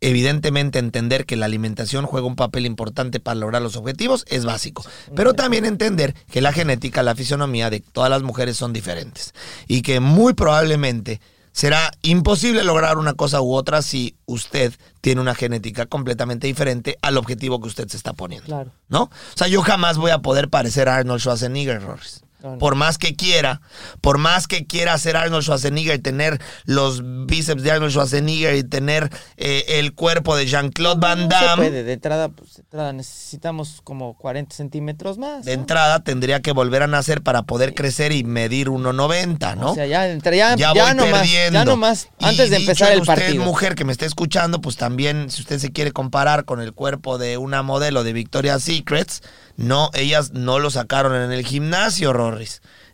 evidentemente 0.05 0.79
entender 0.79 1.25
que 1.25 1.35
la 1.35 1.47
alimentación 1.47 2.05
juega 2.05 2.27
un 2.27 2.37
papel 2.37 2.67
importante 2.67 3.21
para 3.21 3.37
lograr 3.37 3.63
los 3.63 3.77
objetivos 3.77 4.27
es 4.29 4.45
básico. 4.45 4.85
Pero 5.17 5.33
también 5.33 5.65
entender 5.65 6.15
que 6.31 6.43
la 6.43 6.53
genética, 6.53 7.03
la 7.03 7.15
fisionomía 7.15 7.71
de 7.71 7.81
todas 7.81 8.11
las 8.11 8.23
mujeres 8.23 8.59
son 8.59 8.75
diferentes. 8.75 9.33
Y 9.67 9.81
que 9.81 10.01
muy 10.01 10.35
probablemente 10.35 11.23
será 11.53 11.91
imposible 12.03 12.65
lograr 12.65 12.99
una 12.99 13.15
cosa 13.15 13.41
u 13.41 13.55
otra 13.55 13.81
si 13.81 14.15
usted 14.27 14.75
tiene 15.01 15.23
una 15.23 15.35
genética 15.35 15.87
completamente 15.87 16.49
diferente 16.49 16.99
al 17.01 17.17
objetivo 17.17 17.59
que 17.61 17.69
usted 17.69 17.89
se 17.89 17.97
está 17.97 18.13
poniendo. 18.13 18.47
Claro. 18.47 18.73
¿No? 18.89 19.05
O 19.05 19.37
sea, 19.37 19.49
yo 19.49 19.63
jamás 19.63 19.97
voy 19.97 20.11
a 20.11 20.19
poder 20.19 20.51
parecer 20.51 20.91
a 20.91 20.97
Arnold 20.97 21.21
Schwarzenegger, 21.21 21.81
Rorris. 21.81 22.24
No, 22.45 22.53
no. 22.53 22.59
Por 22.59 22.75
más 22.75 22.99
que 22.99 23.17
quiera, 23.17 23.63
por 24.03 24.19
más 24.19 24.47
que 24.47 24.67
quiera 24.67 24.93
hacer 24.93 25.17
Arnold 25.17 25.43
Schwarzenegger 25.45 25.95
y 25.97 25.99
tener 25.99 26.41
los 26.67 27.01
bíceps 27.27 27.63
de 27.63 27.71
Arnold 27.73 27.91
Schwarzenegger 27.93 28.55
y 28.55 28.65
tener 28.65 29.11
eh, 29.39 29.65
el 29.81 29.95
cuerpo 29.95 30.37
de 30.37 30.45
Jean-Claude 30.47 31.01
Van 31.01 31.21
No 31.21 31.39
se 31.39 31.45
Damme, 31.47 31.57
puede, 31.69 31.85
de 31.85 31.93
entrada, 31.95 32.29
pues, 32.29 32.57
de 32.57 32.63
entrada 32.63 32.93
necesitamos 32.93 33.81
como 33.83 34.13
40 34.19 34.55
centímetros 34.55 35.17
más. 35.17 35.47
de 35.47 35.57
¿no? 35.57 35.63
entrada 35.63 36.05
tendría 36.05 36.43
que 36.43 36.53
volver 36.53 36.83
a 36.83 36.87
nacer 36.87 37.23
para 37.23 37.45
poder 37.45 37.73
crecer 37.75 38.13
y 38.13 38.25
medir 38.25 38.69
1.90, 38.69 39.57
¿no? 39.57 39.71
O 39.71 39.75
sea, 39.75 39.87
ya, 39.87 40.07
entre- 40.11 40.37
ya, 40.37 40.55
ya, 40.55 40.75
ya, 40.75 40.85
voy 40.85 40.95
nomás, 40.97 41.21
perdiendo. 41.21 41.59
ya 41.59 41.65
nomás, 41.65 42.09
Y 42.19 42.27
antes 42.27 42.51
de 42.51 42.59
dicho 42.59 42.71
empezar 42.73 42.93
el 42.93 43.01
usted, 43.01 43.15
partido. 43.15 43.45
mujer 43.45 43.75
que 43.75 43.85
me 43.87 43.93
está 43.93 44.05
escuchando, 44.05 44.61
pues 44.61 44.77
también, 44.77 45.31
si 45.31 45.41
usted 45.41 45.59
se 45.59 45.73
quiere 45.73 45.93
comparar 45.93 46.45
con 46.45 46.61
el 46.61 46.75
cuerpo 46.75 47.17
de 47.17 47.39
una 47.39 47.63
modelo 47.63 48.05
de 48.05 48.13
Victoria's 48.13 48.63
Secrets, 48.65 49.23
no, 49.57 49.91
ellas 49.95 50.33
no 50.33 50.59
lo 50.59 50.69
sacaron 50.69 51.15
en 51.15 51.31
el 51.33 51.47
gimnasio, 51.47 52.13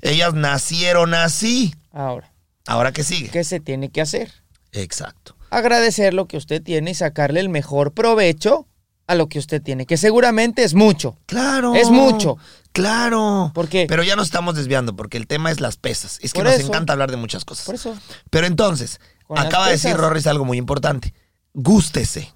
Ellas 0.02 0.35
nacieron 0.35 1.14
así. 1.14 1.75
Ahora, 1.92 2.32
Ahora 2.66 2.92
que 2.92 3.04
sigue. 3.04 3.30
¿qué 3.30 3.44
se 3.44 3.61
tiene 3.61 3.90
que 3.90 4.00
hacer? 4.00 4.32
Exacto. 4.73 5.37
Agradecer 5.50 6.14
lo 6.14 6.26
que 6.26 6.37
usted 6.37 6.62
tiene 6.62 6.92
y 6.92 6.94
sacarle 6.94 7.40
el 7.40 7.49
mejor 7.49 7.92
provecho 7.92 8.68
a 9.06 9.16
lo 9.16 9.28
que 9.28 9.40
usted 9.40 9.61
tiene, 9.61 9.87
que 9.87 9.97
seguramente 9.97 10.62
es 10.62 10.75
mucho. 10.75 11.18
Claro. 11.26 11.75
Es 11.75 11.90
mucho. 11.90 12.38
Claro. 12.70 13.50
¿Por 13.52 13.68
qué? 13.68 13.87
Pero 13.88 14.04
ya 14.04 14.14
nos 14.14 14.28
estamos 14.28 14.54
desviando 14.54 14.94
porque 14.94 15.16
el 15.16 15.26
tema 15.26 15.50
es 15.50 15.59
las 15.59 15.76
pesas. 15.76 16.20
Es 16.23 16.32
que 16.32 16.44
nos 16.44 16.54
eso. 16.54 16.68
encanta 16.68 16.92
hablar 16.92 17.11
de 17.11 17.16
muchas 17.16 17.44
cosas. 17.44 17.66
Por 17.66 17.75
eso. 17.75 17.99
Pero 18.30 18.47
entonces, 18.47 19.00
acaba 19.28 19.66
de 19.66 19.73
decir. 19.73 19.97
Rorris 19.97 20.28
algo 20.28 20.44
muy 20.44 20.59
importante. 20.59 21.12
Gústese. 21.54 22.32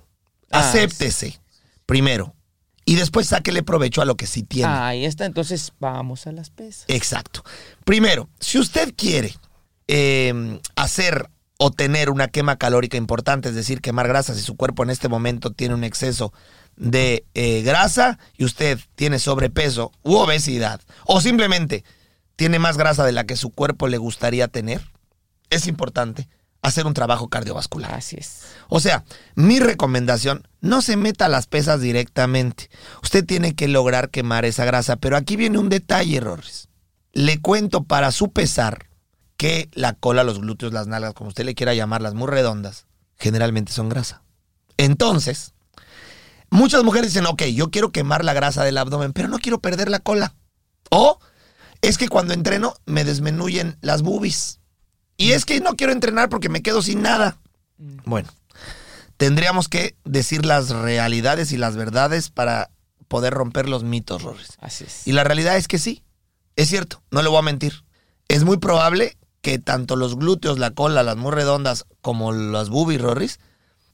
Ah, 0.50 0.68
acéptese. 0.68 1.38
Primero. 1.86 2.34
Y 2.84 2.96
después 2.96 3.28
sáquele 3.28 3.62
provecho 3.62 4.02
a 4.02 4.04
lo 4.04 4.16
que 4.16 4.26
sí 4.26 4.42
tiene. 4.42 4.72
Ahí 4.72 5.04
está, 5.04 5.24
entonces 5.24 5.72
vamos 5.80 6.26
a 6.26 6.32
las 6.32 6.50
pesas. 6.50 6.84
Exacto. 6.88 7.42
Primero, 7.84 8.28
si 8.40 8.58
usted 8.58 8.92
quiere 8.94 9.34
eh, 9.88 10.60
hacer 10.76 11.30
o 11.58 11.70
tener 11.70 12.10
una 12.10 12.28
quema 12.28 12.56
calórica 12.56 12.96
importante, 12.96 13.48
es 13.48 13.54
decir, 13.54 13.80
quemar 13.80 14.08
grasa, 14.08 14.34
si 14.34 14.42
su 14.42 14.56
cuerpo 14.56 14.82
en 14.82 14.90
este 14.90 15.08
momento 15.08 15.50
tiene 15.50 15.74
un 15.74 15.84
exceso 15.84 16.32
de 16.76 17.24
eh, 17.34 17.62
grasa 17.62 18.18
y 18.36 18.44
usted 18.44 18.78
tiene 18.96 19.18
sobrepeso 19.18 19.92
u 20.02 20.16
obesidad, 20.16 20.80
o 21.06 21.20
simplemente 21.20 21.84
tiene 22.36 22.58
más 22.58 22.76
grasa 22.76 23.04
de 23.04 23.12
la 23.12 23.24
que 23.24 23.36
su 23.36 23.50
cuerpo 23.50 23.86
le 23.86 23.98
gustaría 23.98 24.48
tener, 24.48 24.82
es 25.50 25.66
importante 25.66 26.28
hacer 26.64 26.86
un 26.86 26.94
trabajo 26.94 27.28
cardiovascular. 27.28 27.94
Así 27.94 28.16
es. 28.18 28.40
O 28.68 28.80
sea, 28.80 29.04
mi 29.34 29.60
recomendación, 29.60 30.48
no 30.60 30.80
se 30.80 30.96
meta 30.96 31.28
las 31.28 31.46
pesas 31.46 31.80
directamente. 31.80 32.70
Usted 33.02 33.24
tiene 33.24 33.54
que 33.54 33.68
lograr 33.68 34.10
quemar 34.10 34.46
esa 34.46 34.64
grasa, 34.64 34.96
pero 34.96 35.16
aquí 35.16 35.36
viene 35.36 35.58
un 35.58 35.68
detalle, 35.68 36.16
errores. 36.16 36.68
Le 37.12 37.38
cuento 37.40 37.84
para 37.84 38.10
su 38.10 38.32
pesar 38.32 38.88
que 39.36 39.68
la 39.74 39.92
cola, 39.92 40.24
los 40.24 40.40
glúteos, 40.40 40.72
las 40.72 40.86
nalgas, 40.86 41.12
como 41.12 41.28
usted 41.28 41.44
le 41.44 41.54
quiera 41.54 41.74
llamarlas, 41.74 42.14
muy 42.14 42.28
redondas, 42.28 42.86
generalmente 43.18 43.70
son 43.70 43.90
grasa. 43.90 44.22
Entonces, 44.78 45.52
muchas 46.48 46.82
mujeres 46.82 47.12
dicen, 47.12 47.26
ok, 47.26 47.42
yo 47.44 47.70
quiero 47.70 47.92
quemar 47.92 48.24
la 48.24 48.32
grasa 48.32 48.64
del 48.64 48.78
abdomen, 48.78 49.12
pero 49.12 49.28
no 49.28 49.38
quiero 49.38 49.58
perder 49.58 49.90
la 49.90 49.98
cola. 49.98 50.34
O 50.90 51.18
es 51.82 51.98
que 51.98 52.08
cuando 52.08 52.32
entreno 52.32 52.74
me 52.86 53.04
desmenuyen 53.04 53.76
las 53.82 54.00
boobies. 54.00 54.60
Y 55.16 55.32
es 55.32 55.44
que 55.44 55.60
no 55.60 55.76
quiero 55.76 55.92
entrenar 55.92 56.28
porque 56.28 56.48
me 56.48 56.62
quedo 56.62 56.82
sin 56.82 57.02
nada. 57.02 57.38
Bueno, 58.04 58.28
tendríamos 59.16 59.68
que 59.68 59.96
decir 60.04 60.44
las 60.44 60.70
realidades 60.70 61.52
y 61.52 61.56
las 61.56 61.76
verdades 61.76 62.30
para 62.30 62.70
poder 63.08 63.34
romper 63.34 63.68
los 63.68 63.84
mitos, 63.84 64.22
Rorris. 64.22 64.56
Así 64.60 64.84
es. 64.84 65.06
Y 65.06 65.12
la 65.12 65.24
realidad 65.24 65.56
es 65.56 65.68
que 65.68 65.78
sí, 65.78 66.02
es 66.56 66.68
cierto, 66.68 67.02
no 67.10 67.22
le 67.22 67.28
voy 67.28 67.38
a 67.38 67.42
mentir. 67.42 67.84
Es 68.28 68.44
muy 68.44 68.56
probable 68.56 69.16
que 69.40 69.58
tanto 69.58 69.96
los 69.96 70.16
glúteos, 70.16 70.58
la 70.58 70.70
cola, 70.70 71.02
las 71.02 71.16
muy 71.16 71.30
redondas, 71.30 71.84
como 72.00 72.32
las 72.32 72.70
boobies, 72.70 73.00
Rorris, 73.00 73.40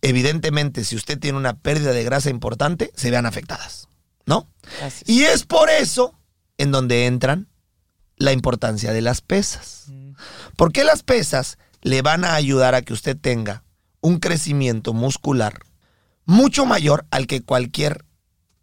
evidentemente, 0.02 0.84
si 0.84 0.96
usted 0.96 1.18
tiene 1.18 1.38
una 1.38 1.54
pérdida 1.54 1.92
de 1.92 2.04
grasa 2.04 2.30
importante, 2.30 2.92
se 2.94 3.10
vean 3.10 3.26
afectadas, 3.26 3.88
¿no? 4.26 4.46
Así 4.82 5.04
es. 5.06 5.08
Y 5.08 5.24
es 5.24 5.44
por 5.44 5.68
eso 5.68 6.14
en 6.56 6.70
donde 6.70 7.06
entran 7.06 7.48
la 8.16 8.32
importancia 8.32 8.92
de 8.92 9.00
las 9.00 9.22
pesas. 9.22 9.84
Mm, 9.88 9.99
Porque 10.60 10.84
las 10.84 11.02
pesas 11.02 11.56
le 11.80 12.02
van 12.02 12.22
a 12.22 12.34
ayudar 12.34 12.74
a 12.74 12.82
que 12.82 12.92
usted 12.92 13.16
tenga 13.16 13.64
un 14.02 14.18
crecimiento 14.18 14.92
muscular 14.92 15.60
mucho 16.26 16.66
mayor 16.66 17.06
al 17.10 17.26
que 17.26 17.40
cualquier 17.40 18.04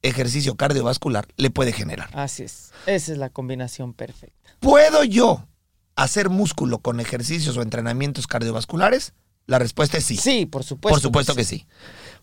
ejercicio 0.04 0.54
cardiovascular 0.54 1.27
le 1.38 1.50
puede 1.50 1.74
generar. 1.74 2.12
Así 2.13 2.44
es. 2.44 2.70
Esa 2.86 3.13
es 3.13 3.18
la 3.18 3.32
combinación 3.32 3.96
perfecta. 3.96 4.51
¿Puedo 4.60 5.04
yo 5.06 5.48
hacer 5.96 6.30
músculo 6.30 6.77
con 6.77 7.00
ejercicios 7.00 7.58
o 7.58 7.63
entrenamientos 7.63 8.27
cardiovasculares? 8.27 9.13
La 9.48 9.58
respuesta 9.58 9.98
es 9.98 10.04
sí. 10.06 10.18
Sí, 10.18 10.46
por 10.46 10.63
supuesto. 10.63 10.94
Por 10.94 11.01
supuesto 11.01 11.34
que 11.34 11.46
sí. 11.46 11.66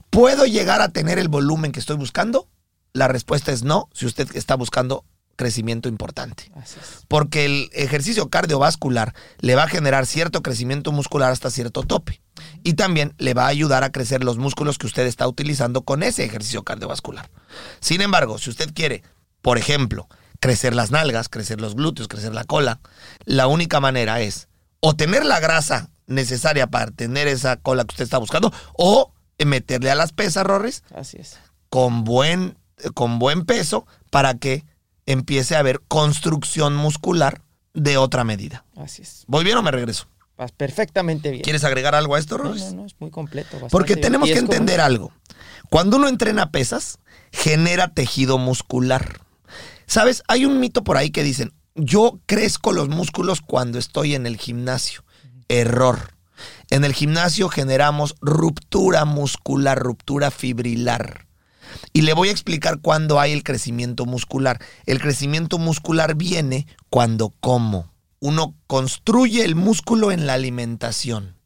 ¿Puedo 0.08 0.46
llegar 0.46 0.82
a 0.82 0.90
tener 0.90 1.18
el 1.18 1.26
volumen 1.26 1.72
que 1.72 1.80
estoy 1.80 1.96
buscando? 1.96 2.48
La 2.92 3.08
respuesta 3.08 3.50
es 3.50 3.64
no, 3.64 3.88
si 3.92 4.06
usted 4.06 4.28
está 4.36 4.54
buscando 4.54 5.04
crecimiento 5.36 5.88
importante. 5.88 6.50
Así 6.54 6.78
es. 6.80 7.04
Porque 7.08 7.44
el 7.44 7.70
ejercicio 7.72 8.28
cardiovascular 8.28 9.14
le 9.40 9.54
va 9.54 9.64
a 9.64 9.68
generar 9.68 10.06
cierto 10.06 10.42
crecimiento 10.42 10.92
muscular 10.92 11.32
hasta 11.32 11.50
cierto 11.50 11.82
tope. 11.82 12.20
Y 12.62 12.74
también 12.74 13.14
le 13.18 13.34
va 13.34 13.44
a 13.44 13.48
ayudar 13.48 13.84
a 13.84 13.92
crecer 13.92 14.24
los 14.24 14.38
músculos 14.38 14.78
que 14.78 14.86
usted 14.86 15.06
está 15.06 15.26
utilizando 15.28 15.82
con 15.82 16.02
ese 16.02 16.24
ejercicio 16.24 16.62
cardiovascular. 16.62 17.30
Sin 17.80 18.00
embargo, 18.00 18.38
si 18.38 18.50
usted 18.50 18.72
quiere, 18.74 19.02
por 19.42 19.58
ejemplo, 19.58 20.08
crecer 20.40 20.74
las 20.74 20.90
nalgas, 20.90 21.28
crecer 21.28 21.60
los 21.60 21.74
glúteos, 21.74 22.08
crecer 22.08 22.34
la 22.34 22.44
cola, 22.44 22.80
la 23.24 23.46
única 23.46 23.80
manera 23.80 24.20
es 24.20 24.48
o 24.80 24.94
tener 24.94 25.24
la 25.24 25.40
grasa 25.40 25.88
necesaria 26.06 26.66
para 26.66 26.90
tener 26.90 27.28
esa 27.28 27.56
cola 27.56 27.84
que 27.84 27.92
usted 27.92 28.04
está 28.04 28.18
buscando 28.18 28.52
o 28.74 29.12
meterle 29.44 29.90
a 29.90 29.94
las 29.94 30.12
pesas, 30.12 30.44
Rorris, 30.44 30.82
Así 30.94 31.16
es. 31.18 31.38
con 31.70 32.04
buen, 32.04 32.58
con 32.94 33.18
buen 33.18 33.44
peso 33.46 33.86
para 34.10 34.34
que 34.34 34.64
empiece 35.06 35.56
a 35.56 35.60
haber 35.60 35.80
construcción 35.88 36.74
muscular 36.76 37.42
de 37.74 37.96
otra 37.96 38.24
medida. 38.24 38.64
Así 38.76 39.02
es. 39.02 39.24
¿Voy 39.26 39.44
bien 39.44 39.56
o 39.58 39.62
me 39.62 39.70
regreso? 39.70 40.06
Vas 40.36 40.52
perfectamente 40.52 41.30
bien. 41.30 41.42
¿Quieres 41.42 41.64
agregar 41.64 41.94
algo 41.94 42.14
a 42.14 42.18
esto, 42.18 42.36
No, 42.38 42.44
Rorris? 42.44 42.64
no, 42.72 42.82
no, 42.82 42.86
es 42.86 42.94
muy 42.98 43.10
completo. 43.10 43.56
Porque 43.70 43.96
tenemos 43.96 44.28
que 44.28 44.34
como- 44.36 44.52
entender 44.52 44.80
algo. 44.80 45.12
Cuando 45.70 45.96
uno 45.96 46.08
entrena 46.08 46.50
pesas, 46.50 46.98
genera 47.32 47.88
tejido 47.88 48.38
muscular. 48.38 49.20
¿Sabes? 49.86 50.22
Hay 50.28 50.44
un 50.44 50.60
mito 50.60 50.82
por 50.84 50.96
ahí 50.96 51.10
que 51.10 51.22
dicen, 51.22 51.52
yo 51.74 52.20
crezco 52.26 52.72
los 52.72 52.88
músculos 52.88 53.40
cuando 53.40 53.78
estoy 53.78 54.14
en 54.14 54.26
el 54.26 54.36
gimnasio. 54.36 55.04
Error. 55.48 56.14
En 56.70 56.84
el 56.84 56.94
gimnasio 56.94 57.48
generamos 57.48 58.16
ruptura 58.20 59.04
muscular, 59.04 59.78
ruptura 59.78 60.30
fibrilar. 60.30 61.26
Y 61.92 62.02
le 62.02 62.12
voy 62.12 62.28
a 62.28 62.32
explicar 62.32 62.80
cuándo 62.80 63.20
hay 63.20 63.32
el 63.32 63.42
crecimiento 63.42 64.06
muscular. 64.06 64.60
El 64.86 65.00
crecimiento 65.00 65.58
muscular 65.58 66.14
viene 66.14 66.66
cuando 66.90 67.32
como. 67.40 67.92
Uno 68.20 68.54
construye 68.66 69.44
el 69.44 69.54
músculo 69.54 70.12
en 70.12 70.26
la 70.26 70.34
alimentación. 70.34 71.36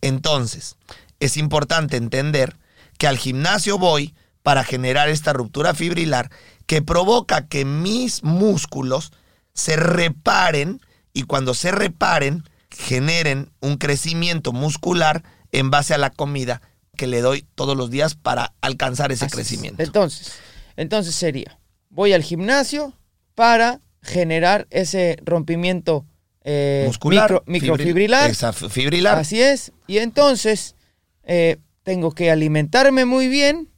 Entonces, 0.00 0.76
es 1.20 1.36
importante 1.36 1.96
entender 1.96 2.56
que 2.98 3.06
al 3.06 3.18
gimnasio 3.18 3.78
voy 3.78 4.14
para 4.42 4.64
generar 4.64 5.08
esta 5.08 5.32
ruptura 5.32 5.74
fibrilar 5.74 6.30
que 6.66 6.82
provoca 6.82 7.46
que 7.48 7.64
mis 7.64 8.22
músculos 8.22 9.12
se 9.54 9.76
reparen 9.76 10.80
y 11.12 11.22
cuando 11.22 11.54
se 11.54 11.70
reparen 11.70 12.44
generen 12.70 13.50
un 13.60 13.76
crecimiento 13.76 14.52
muscular 14.52 15.22
en 15.52 15.70
base 15.70 15.94
a 15.94 15.98
la 15.98 16.10
comida 16.10 16.60
que 16.94 17.06
le 17.06 17.20
doy 17.20 17.44
todos 17.54 17.76
los 17.76 17.90
días 17.90 18.14
para 18.14 18.54
alcanzar 18.60 19.12
ese 19.12 19.26
Así 19.26 19.30
es. 19.32 19.34
crecimiento. 19.34 19.82
Entonces, 19.82 20.32
entonces 20.76 21.14
sería, 21.14 21.58
voy 21.90 22.12
al 22.12 22.22
gimnasio 22.22 22.92
para 23.34 23.80
generar 24.02 24.66
ese 24.70 25.16
rompimiento 25.24 26.04
eh, 26.44 26.84
Muscular, 26.86 27.30
micro- 27.30 27.42
microfibrilar. 27.46 28.34
Fibrilar. 28.70 29.18
Así 29.18 29.40
es. 29.40 29.72
Y 29.86 29.98
entonces 29.98 30.74
eh, 31.22 31.56
tengo 31.82 32.12
que 32.12 32.30
alimentarme 32.30 33.04
muy 33.06 33.28
bien 33.28 33.70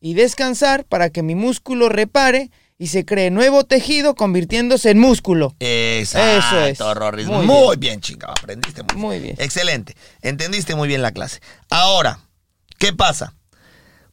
y 0.00 0.14
descansar 0.14 0.84
para 0.84 1.10
que 1.10 1.22
mi 1.22 1.34
músculo 1.34 1.88
repare 1.88 2.50
y 2.78 2.86
se 2.86 3.04
cree 3.04 3.30
nuevo 3.30 3.64
tejido 3.64 4.14
convirtiéndose 4.14 4.90
en 4.90 5.00
músculo. 5.00 5.54
Exacto, 5.58 6.60
Eso 6.64 7.18
es. 7.18 7.26
Muy 7.26 7.44
Muy, 7.44 7.76
bien, 7.76 8.00
chingado. 8.00 8.32
Aprendiste 8.40 8.82
muy, 8.84 8.96
Muy 8.96 9.18
bien. 9.18 9.34
Excelente. 9.38 9.96
Entendiste 10.22 10.76
muy 10.76 10.86
bien 10.88 11.02
la 11.02 11.10
clase. 11.10 11.40
Ahora, 11.68 12.20
¿qué 12.78 12.92
pasa? 12.92 13.34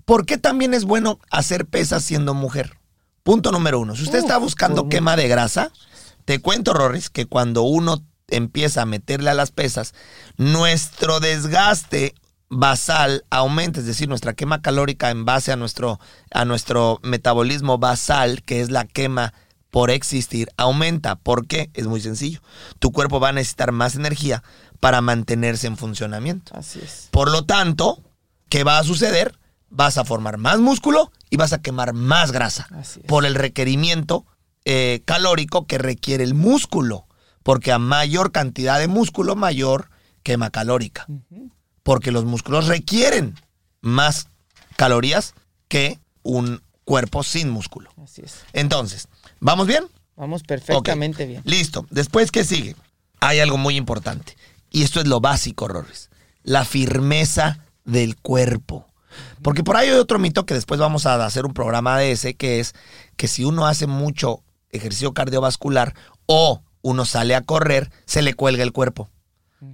¿Por 0.06 0.26
qué 0.26 0.38
también 0.38 0.74
es 0.74 0.86
bueno 0.86 1.20
hacer 1.32 1.66
pesas 1.66 2.04
siendo 2.04 2.34
mujer? 2.34 2.78
Punto 3.24 3.52
número 3.52 3.80
uno. 3.80 3.96
Si 3.96 4.04
usted 4.04 4.20
está 4.20 4.38
buscando 4.38 4.88
quema 4.88 5.16
de 5.16 5.28
grasa, 5.28 5.72
te 6.26 6.40
cuento, 6.40 6.74
Rorris, 6.74 7.10
que 7.10 7.26
cuando 7.26 7.64
uno 7.64 8.04
empieza 8.28 8.84
a 8.84 8.86
meterle 8.86 9.32
a 9.32 9.36
las 9.36 9.52
pesas, 9.52 9.94
nuestro 10.38 11.20
desgaste 11.20 12.14
basal 12.50 13.26
aumenta, 13.32 13.80
es 13.80 13.88
decir, 13.88 14.08
nuestra 14.08 14.34
quema 14.34 14.62
calórica 14.62 15.10
en 15.10 15.26
base 15.26 15.52
a 15.52 15.56
nuestro, 15.56 16.00
a 16.32 16.46
nuestro 16.46 17.00
metabolismo 17.02 17.80
basal, 17.80 18.44
que 18.44 18.62
es 18.62 18.70
la 18.70 18.86
quema 18.86 19.34
por 19.72 19.90
existir 19.92 20.50
aumenta. 20.56 21.16
¿Por 21.16 21.48
qué? 21.48 21.70
Es 21.74 21.88
muy 21.88 22.02
sencillo. 22.02 22.42
Tu 22.80 22.92
cuerpo 22.92 23.20
va 23.20 23.30
a 23.30 23.34
necesitar 23.34 23.72
más 23.72 23.96
energía 23.96 24.44
para 24.80 25.02
mantenerse 25.02 25.68
en 25.68 25.78
funcionamiento. 25.78 26.56
Así 26.56 26.80
es. 26.80 27.10
Por 27.12 27.32
lo 27.32 27.46
tanto, 27.46 28.02
¿qué 28.56 28.64
va 28.64 28.80
a 28.80 28.84
suceder? 28.86 29.38
Vas 29.70 29.98
a 29.98 30.06
formar 30.06 30.38
más 30.38 30.60
músculo 30.60 31.12
y 31.30 31.36
vas 31.36 31.52
a 31.52 31.62
quemar 31.62 31.92
más 31.92 32.32
grasa 32.32 32.70
por 33.06 33.26
el 33.26 33.36
requerimiento 33.36 34.26
eh, 34.64 35.02
calórico 35.04 35.68
que 35.68 35.78
requiere 35.78 36.24
el 36.24 36.36
músculo. 36.36 37.06
Porque 37.44 37.74
a 37.74 37.80
mayor 37.80 38.32
cantidad 38.32 38.80
de 38.80 38.88
músculo, 38.88 39.36
mayor 39.36 39.90
quema 40.24 40.52
calórica. 40.52 41.06
Porque 41.84 42.14
los 42.14 42.24
músculos 42.24 42.68
requieren 42.68 43.36
más 43.82 44.30
calorías 44.78 45.34
que 45.68 46.00
un 46.24 46.62
cuerpo 46.86 47.24
sin 47.24 47.50
músculo. 47.50 47.90
Así 48.02 48.22
es. 48.24 48.38
Entonces, 48.54 49.10
¿vamos 49.42 49.68
bien? 49.68 49.84
Vamos 50.16 50.44
perfectamente 50.44 51.26
bien. 51.26 51.42
Listo. 51.44 51.88
Después, 51.90 52.32
¿qué 52.32 52.46
sigue? 52.46 52.78
Hay 53.20 53.42
algo 53.42 53.58
muy 53.58 53.76
importante. 53.76 54.38
Y 54.72 54.84
esto 54.84 55.02
es 55.02 55.08
lo 55.08 55.20
básico, 55.20 55.68
Rorris. 55.68 56.10
La 56.44 56.64
firmeza 56.64 57.65
del 57.86 58.16
cuerpo. 58.18 58.86
Porque 59.42 59.64
por 59.64 59.78
ahí 59.78 59.90
hay 59.90 59.96
otro 59.96 60.20
mito 60.20 60.46
que 60.46 60.54
después 60.54 60.80
vamos 60.80 61.06
a 61.06 61.24
hacer 61.26 61.46
un 61.46 61.54
programa 61.54 61.98
de 61.98 62.12
ese, 62.12 62.34
que 62.36 62.60
es 62.60 62.74
que 63.16 63.28
si 63.30 63.46
uno 63.46 63.66
hace 63.66 63.88
mucho 63.88 64.44
ejercicio 64.72 65.14
cardiovascular 65.14 65.94
o 66.26 66.62
uno 66.82 67.06
sale 67.06 67.34
a 67.36 67.42
correr, 67.42 67.92
se 68.06 68.22
le 68.22 68.34
cuelga 68.34 68.64
el 68.64 68.74
cuerpo. 68.74 69.10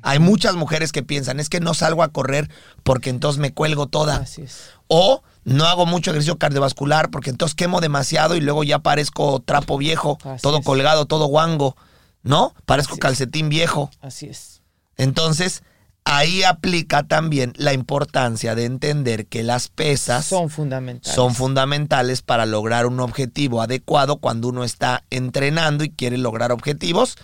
Hay 0.04 0.20
muchas 0.20 0.56
mujeres 0.56 0.92
que 0.92 1.04
piensan, 1.04 1.40
es 1.40 1.50
que 1.50 1.60
no 1.60 1.74
salgo 1.74 2.04
a 2.04 2.10
correr 2.10 2.50
porque 2.84 3.10
entonces 3.10 3.42
me 3.42 3.52
cuelgo 3.54 3.88
toda. 3.88 4.18
Así 4.18 4.44
es. 4.44 4.70
O 4.88 5.24
no 5.44 5.66
hago 5.66 5.86
mucho 5.86 6.12
ejercicio 6.12 6.38
cardiovascular 6.38 7.10
porque 7.10 7.30
entonces 7.32 7.56
quemo 7.56 7.82
demasiado 7.82 8.36
y 8.36 8.42
luego 8.42 8.64
ya 8.64 8.80
parezco 8.80 9.42
trapo 9.42 9.78
viejo, 9.78 10.18
Así 10.24 10.42
todo 10.44 10.60
es. 10.60 10.66
colgado, 10.66 11.08
todo 11.08 11.26
guango, 11.26 11.76
¿no? 12.22 12.54
Parezco 12.66 12.94
Así 12.94 13.00
es. 13.00 13.02
calcetín 13.02 13.50
viejo. 13.50 13.90
Así 14.02 14.28
es. 14.28 14.62
Entonces, 14.98 15.64
ahí 16.06 16.44
aplica 16.44 17.04
también 17.04 17.54
la 17.56 17.74
importancia 17.74 18.56
de 18.56 18.66
entender 18.66 19.28
que 19.28 19.44
las 19.44 19.68
pesas 19.70 20.26
Son 20.26 20.50
fundamentales. 20.50 21.16
son 21.16 21.36
fundamentales 21.36 22.22
para 22.22 22.46
lograr 22.46 22.86
un 22.86 23.00
objetivo 23.00 23.62
adecuado 23.62 24.18
cuando 24.18 24.48
uno 24.50 24.64
está 24.64 25.04
entrenando 25.10 25.84
y 25.84 25.90
quiere 25.92 26.18
lograr 26.18 26.52
objetivos 26.52 27.18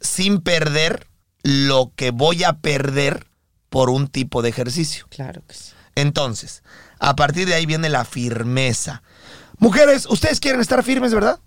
sin 0.00 0.40
perder 0.40 1.06
lo 1.42 1.92
que 1.94 2.10
voy 2.10 2.44
a 2.44 2.54
perder 2.54 3.26
por 3.70 3.90
un 3.90 4.08
tipo 4.08 4.42
de 4.42 4.48
ejercicio. 4.48 5.06
Claro 5.10 5.42
que 5.46 5.54
sí. 5.54 5.72
Entonces, 5.94 6.62
a 6.98 7.16
partir 7.16 7.46
de 7.46 7.54
ahí 7.54 7.64
viene 7.66 7.88
la 7.88 8.04
firmeza. 8.04 9.02
Mujeres, 9.58 10.06
ustedes 10.10 10.40
quieren 10.40 10.60
estar 10.60 10.82
firmes, 10.82 11.14
¿verdad? 11.14 11.40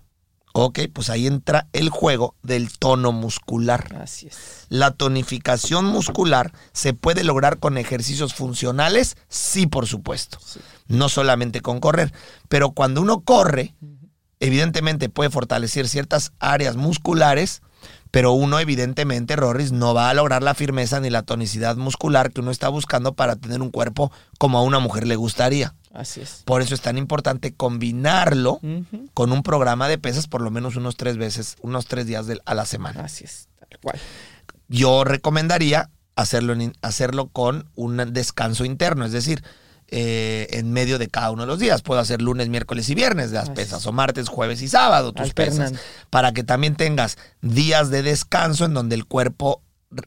Ok, 0.52 0.80
pues 0.92 1.10
ahí 1.10 1.26
entra 1.26 1.68
el 1.72 1.90
juego 1.90 2.34
del 2.42 2.76
tono 2.76 3.12
muscular. 3.12 3.96
Así 4.00 4.26
es. 4.26 4.66
La 4.68 4.90
tonificación 4.90 5.84
muscular 5.84 6.52
se 6.72 6.92
puede 6.92 7.22
lograr 7.22 7.58
con 7.58 7.78
ejercicios 7.78 8.34
funcionales, 8.34 9.16
sí, 9.28 9.66
por 9.66 9.86
supuesto. 9.86 10.38
Sí. 10.44 10.60
No 10.88 11.08
solamente 11.08 11.60
con 11.60 11.78
correr. 11.78 12.12
Pero 12.48 12.72
cuando 12.72 13.00
uno 13.00 13.20
corre, 13.20 13.76
evidentemente 14.40 15.08
puede 15.08 15.30
fortalecer 15.30 15.88
ciertas 15.88 16.32
áreas 16.40 16.76
musculares, 16.76 17.62
pero 18.10 18.32
uno 18.32 18.58
evidentemente, 18.58 19.36
Rorris, 19.36 19.70
no 19.70 19.94
va 19.94 20.10
a 20.10 20.14
lograr 20.14 20.42
la 20.42 20.54
firmeza 20.54 20.98
ni 20.98 21.10
la 21.10 21.22
tonicidad 21.22 21.76
muscular 21.76 22.32
que 22.32 22.40
uno 22.40 22.50
está 22.50 22.68
buscando 22.68 23.14
para 23.14 23.36
tener 23.36 23.62
un 23.62 23.70
cuerpo 23.70 24.10
como 24.38 24.58
a 24.58 24.62
una 24.62 24.80
mujer 24.80 25.06
le 25.06 25.14
gustaría. 25.14 25.74
Así 25.92 26.20
es. 26.20 26.42
Por 26.44 26.62
eso 26.62 26.74
es 26.74 26.80
tan 26.80 26.96
importante 26.98 27.52
combinarlo 27.54 28.60
con 29.14 29.32
un 29.32 29.42
programa 29.42 29.88
de 29.88 29.98
pesas 29.98 30.28
por 30.28 30.40
lo 30.40 30.50
menos 30.50 30.76
unos 30.76 30.96
tres 30.96 31.16
veces, 31.16 31.56
unos 31.62 31.86
tres 31.86 32.06
días 32.06 32.26
a 32.44 32.54
la 32.54 32.64
semana. 32.66 33.04
Así 33.04 33.24
es. 33.24 33.48
Tal 33.58 33.78
cual. 33.82 33.98
Yo 34.68 35.02
recomendaría 35.04 35.90
hacerlo, 36.14 36.52
en- 36.52 36.74
hacerlo 36.82 37.28
con 37.28 37.68
un 37.74 37.96
descanso 38.12 38.64
interno, 38.64 39.04
es 39.04 39.12
decir, 39.12 39.42
eh, 39.88 40.46
en 40.50 40.72
medio 40.72 40.98
de 40.98 41.08
cada 41.08 41.32
uno 41.32 41.42
de 41.42 41.48
los 41.48 41.58
días. 41.58 41.82
Puedo 41.82 42.00
hacer 42.00 42.22
lunes, 42.22 42.48
miércoles 42.48 42.88
y 42.88 42.94
viernes 42.94 43.32
las 43.32 43.44
Así 43.48 43.52
pesas, 43.54 43.80
es. 43.80 43.86
o 43.86 43.92
martes, 43.92 44.28
jueves 44.28 44.62
y 44.62 44.68
sábado 44.68 45.12
tus 45.12 45.34
pesas, 45.34 45.72
para 46.10 46.32
que 46.32 46.44
también 46.44 46.76
tengas 46.76 47.18
días 47.42 47.90
de 47.90 48.04
descanso 48.04 48.64
en 48.66 48.74
donde 48.74 48.94
el 48.94 49.06
cuerpo 49.06 49.62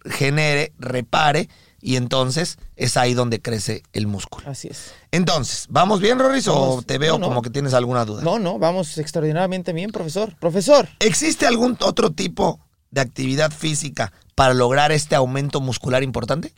genere, 0.05 0.71
repare, 0.79 1.49
y 1.85 1.97
entonces 1.97 2.57
es 2.77 2.95
ahí 2.97 3.13
donde 3.13 3.41
crece 3.41 3.83
el 3.91 4.07
músculo. 4.07 4.49
Así 4.49 4.69
es. 4.69 4.93
Entonces, 5.11 5.67
¿vamos 5.69 5.99
bien, 5.99 6.17
Rorris, 6.17 6.47
o 6.47 6.81
te 6.81 6.97
veo 6.97 7.13
No, 7.13 7.19
no. 7.19 7.27
como 7.27 7.41
que 7.41 7.49
tienes 7.49 7.73
alguna 7.73 8.05
duda? 8.05 8.23
No, 8.23 8.39
no, 8.39 8.57
vamos 8.57 8.97
extraordinariamente 8.97 9.73
bien, 9.73 9.91
profesor. 9.91 10.35
Profesor. 10.39 10.87
¿Existe 10.99 11.45
algún 11.45 11.77
otro 11.81 12.11
tipo 12.11 12.59
de 12.89 13.01
actividad 13.01 13.51
física 13.51 14.13
para 14.33 14.53
lograr 14.53 14.91
este 14.91 15.15
aumento 15.15 15.59
muscular 15.59 16.03
importante? 16.03 16.53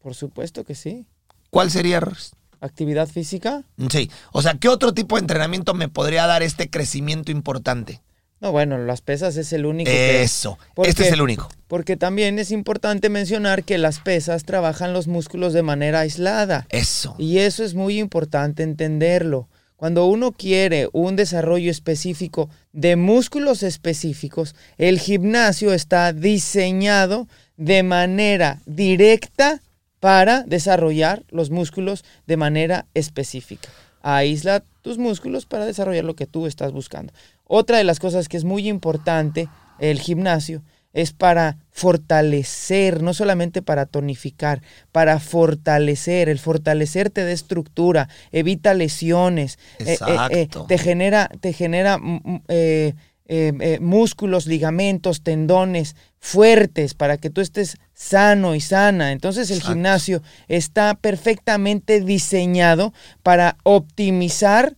Por 0.00 0.14
supuesto 0.14 0.64
que 0.64 0.74
sí. 0.74 1.06
¿Cuál 1.50 1.70
sería, 1.70 1.98
Rorris? 2.00 2.32
Actividad 2.60 3.08
física. 3.08 3.64
Sí, 3.90 4.10
o 4.32 4.40
sea, 4.42 4.54
¿qué 4.54 4.68
otro 4.68 4.94
tipo 4.94 5.16
de 5.16 5.20
entrenamiento 5.22 5.74
me 5.74 5.88
podría 5.88 6.26
dar 6.26 6.42
este 6.42 6.70
crecimiento 6.70 7.32
importante? 7.32 8.02
No, 8.40 8.52
bueno, 8.52 8.78
las 8.78 9.02
pesas 9.02 9.36
es 9.36 9.52
el 9.52 9.66
único 9.66 9.90
que... 9.90 10.22
Eso, 10.22 10.58
¿Por 10.74 10.88
este 10.88 11.02
qué? 11.02 11.08
es 11.08 11.14
el 11.14 11.20
único. 11.20 11.48
Porque 11.68 11.96
también 11.98 12.38
es 12.38 12.50
importante 12.50 13.10
mencionar 13.10 13.64
que 13.64 13.76
las 13.76 14.00
pesas 14.00 14.44
trabajan 14.44 14.94
los 14.94 15.06
músculos 15.06 15.52
de 15.52 15.62
manera 15.62 16.00
aislada. 16.00 16.66
Eso. 16.70 17.14
Y 17.18 17.38
eso 17.38 17.62
es 17.62 17.74
muy 17.74 17.98
importante 17.98 18.62
entenderlo. 18.62 19.48
Cuando 19.76 20.06
uno 20.06 20.32
quiere 20.32 20.88
un 20.92 21.16
desarrollo 21.16 21.70
específico 21.70 22.48
de 22.72 22.96
músculos 22.96 23.62
específicos, 23.62 24.54
el 24.78 24.98
gimnasio 24.98 25.72
está 25.72 26.12
diseñado 26.12 27.28
de 27.56 27.82
manera 27.82 28.60
directa 28.66 29.60
para 29.98 30.42
desarrollar 30.44 31.24
los 31.30 31.50
músculos 31.50 32.04
de 32.26 32.38
manera 32.38 32.86
específica. 32.94 33.68
Aísla 34.02 34.62
tus 34.82 34.96
músculos 34.96 35.44
para 35.44 35.66
desarrollar 35.66 36.04
lo 36.04 36.16
que 36.16 36.26
tú 36.26 36.46
estás 36.46 36.72
buscando. 36.72 37.12
Otra 37.52 37.78
de 37.78 37.84
las 37.84 37.98
cosas 37.98 38.28
que 38.28 38.36
es 38.36 38.44
muy 38.44 38.68
importante, 38.68 39.48
el 39.80 39.98
gimnasio, 39.98 40.62
es 40.92 41.12
para 41.12 41.56
fortalecer, 41.72 43.02
no 43.02 43.12
solamente 43.12 43.60
para 43.60 43.86
tonificar, 43.86 44.62
para 44.92 45.18
fortalecer. 45.18 46.28
El 46.28 46.38
fortalecer 46.38 47.10
te 47.10 47.24
da 47.24 47.32
estructura, 47.32 48.08
evita 48.30 48.72
lesiones, 48.72 49.58
eh, 49.80 49.98
eh, 50.06 50.16
eh, 50.30 50.48
te 50.68 50.78
genera, 50.78 51.28
te 51.40 51.52
genera 51.52 51.98
mm, 51.98 52.20
mm, 52.24 53.84
músculos, 53.84 54.46
ligamentos, 54.46 55.24
tendones 55.24 55.96
fuertes 56.20 56.94
para 56.94 57.16
que 57.16 57.30
tú 57.30 57.40
estés 57.40 57.78
sano 57.94 58.54
y 58.54 58.60
sana. 58.60 59.10
Entonces 59.10 59.50
el 59.50 59.56
Exacto. 59.56 59.74
gimnasio 59.74 60.22
está 60.46 60.94
perfectamente 60.94 62.00
diseñado 62.00 62.92
para 63.24 63.56
optimizar 63.64 64.76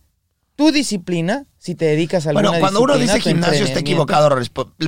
tu 0.55 0.71
disciplina 0.71 1.45
si 1.63 1.75
te 1.75 1.85
dedicas 1.85 2.25
a 2.25 2.31
alguna 2.31 2.49
Bueno, 2.49 2.59
cuando 2.59 2.81
uno 2.81 2.97
dice 2.97 3.21
gimnasio 3.21 3.63
está 3.63 3.79
equivocado, 3.79 4.29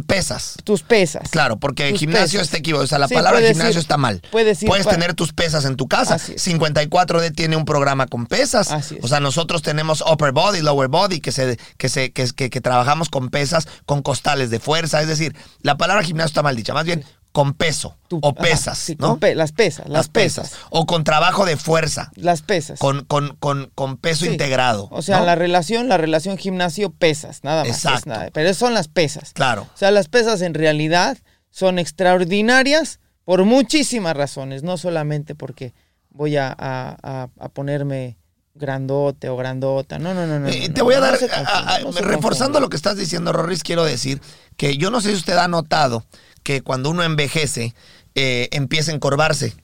Pesas. 0.06 0.56
Tus 0.66 0.82
pesas. 0.84 1.30
Claro, 1.30 1.56
porque 1.58 1.92
Tus 1.92 2.00
gimnasio 2.02 2.40
pesas. 2.40 2.48
está 2.48 2.58
equivocado. 2.58 2.84
O 2.84 2.88
sea, 2.88 3.00
la 3.00 3.08
Sí, 3.08 3.14
palabra 3.14 3.40
puedes 3.40 3.52
gimnasio 3.56 3.80
ir- 3.80 3.82
está 3.82 3.98
mal. 3.98 4.22
puedes 4.30 4.62
ir 4.62 4.70
pa- 4.70 4.84
tener 4.92 5.14
tus 5.14 5.32
pesas 5.32 5.64
en 5.64 5.78
tu 5.78 5.88
casa. 5.88 6.16
Así 6.16 6.34
es. 6.34 6.42
54D 6.46 7.32
tiene 7.34 7.56
un 7.56 7.64
programa 7.64 8.08
con 8.08 8.26
pesas. 8.28 8.72
Así 8.72 8.96
es. 8.98 9.04
O 9.06 9.08
sea, 9.08 9.22
nosotros 9.22 9.62
tenemos 9.62 10.02
upper 10.06 10.34
body, 10.34 10.62
lower 10.62 10.90
body, 10.90 11.22
que, 11.22 11.32
se, 11.32 11.58
que, 11.78 11.88
se, 11.88 12.12
que, 12.12 12.28
que, 12.36 12.50
que 12.50 12.60
trabajamos 12.62 13.08
con 13.10 13.30
pesas, 13.30 13.68
con 13.86 14.02
costales 14.02 14.50
de 14.50 14.60
fuerza. 14.60 15.02
Es 15.02 15.08
decir, 15.08 15.34
la 15.62 15.78
palabra 15.78 16.04
gimnasio 16.04 16.28
está 16.28 16.44
mal 16.44 16.58
dicha. 16.58 16.74
Más 16.74 16.84
bien, 16.86 17.06
con 17.36 17.54
peso 17.54 17.98
o 18.10 18.30
ajá, 18.30 18.41
pesas, 18.41 18.78
sí, 18.78 18.95
¿no? 18.98 19.17
pe- 19.19 19.36
las 19.36 19.52
pesas, 19.52 19.89
las, 19.89 20.08
pesas. 20.08 20.54
O 20.69 20.86
con 20.86 21.04
trabajo 21.04 21.43
de 21.45 21.58
fuerza, 21.58 22.10
Las 22.15 22.41
pesas. 22.41 22.80
con, 22.80 23.04
con, 23.04 23.36
con, 23.41 23.69
con 23.76 23.98
peso 23.98 24.24
Sí. 24.24 24.32
integrado. 24.32 24.88
O 24.89 25.02
sea, 25.02 25.19
¿no? 25.19 25.26
la 25.26 25.36
relación, 25.36 25.89
la 25.89 25.98
relación 25.98 26.38
gimnasio-pesas, 26.38 27.43
nada 27.43 27.65
más. 27.65 27.71
es 27.78 27.84
Exacto. 27.84 28.10
nada, 28.10 28.30
pero 28.32 28.54
son 28.54 28.74
las 28.74 28.88
pesas. 28.88 29.34
Claro. 29.34 29.63
O 29.63 29.78
sea, 29.78 29.91
las 29.91 30.08
pesas 30.08 30.41
en 30.41 30.54
realidad 30.54 31.17
son 31.50 31.78
extraordinarias 31.78 33.00
por 33.26 33.43
muchísimas 33.43 34.15
razones, 34.15 34.63
no 34.63 34.78
solamente 34.78 35.36
porque 35.36 35.74
voy 36.12 36.38
a, 36.38 36.56
a- 36.58 37.28
a- 37.38 37.50
ponerme 37.50 38.17
grandote 38.54 39.28
o 39.28 39.36
grandota. 39.36 40.00
No, 40.00 40.13
no, 40.13 40.26
no, 40.26 40.39
no. 40.39 40.48
Eh, 40.48 40.69
no, 40.69 40.74
te 40.74 40.82
voy 40.82 40.93
a 40.95 41.02
dar, 41.02 41.17
a- 41.34 41.80
reforzando 42.02 42.62
lo 42.62 42.69
que 42.69 42.78
estás 42.78 42.95
diciendo, 42.95 43.34
Rorris, 43.34 43.63
quiero 43.63 43.84
decir 43.84 44.21
que 44.56 44.78
yo 44.78 44.89
no 44.91 45.02
sé 45.02 45.10
si 45.10 45.15
usted 45.15 45.36
ha 45.38 45.50
notado 45.50 46.06
que 46.46 46.62
cuando 46.62 46.92
uno 46.92 47.04
envejece, 47.04 47.76
eh, 48.14 48.48
empieza 48.52 48.92
a 48.92 48.96
encorvarse. 48.96 49.56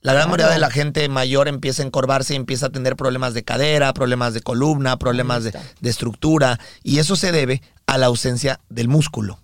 La 0.00 0.12
gran 0.12 0.28
mayoría 0.28 0.52
de 0.52 0.58
la 0.58 0.70
gente 0.70 1.08
mayor 1.08 1.48
empieza 1.48 1.82
a 1.82 1.86
encorvarse 1.86 2.34
y 2.34 2.36
empieza 2.36 2.66
a 2.66 2.70
tener 2.70 2.96
problemas 2.96 3.32
de 3.32 3.44
cadera, 3.44 3.94
problemas 3.94 4.34
de 4.34 4.42
columna, 4.42 4.98
problemas 4.98 5.44
de, 5.44 5.54
estructura. 5.82 6.60
Y 6.82 6.98
eso 6.98 7.16
se 7.16 7.32
debe 7.32 7.62
a 7.86 7.96
la 7.96 8.06
ausencia 8.06 8.60
del 8.68 8.88
músculo. 8.88 9.38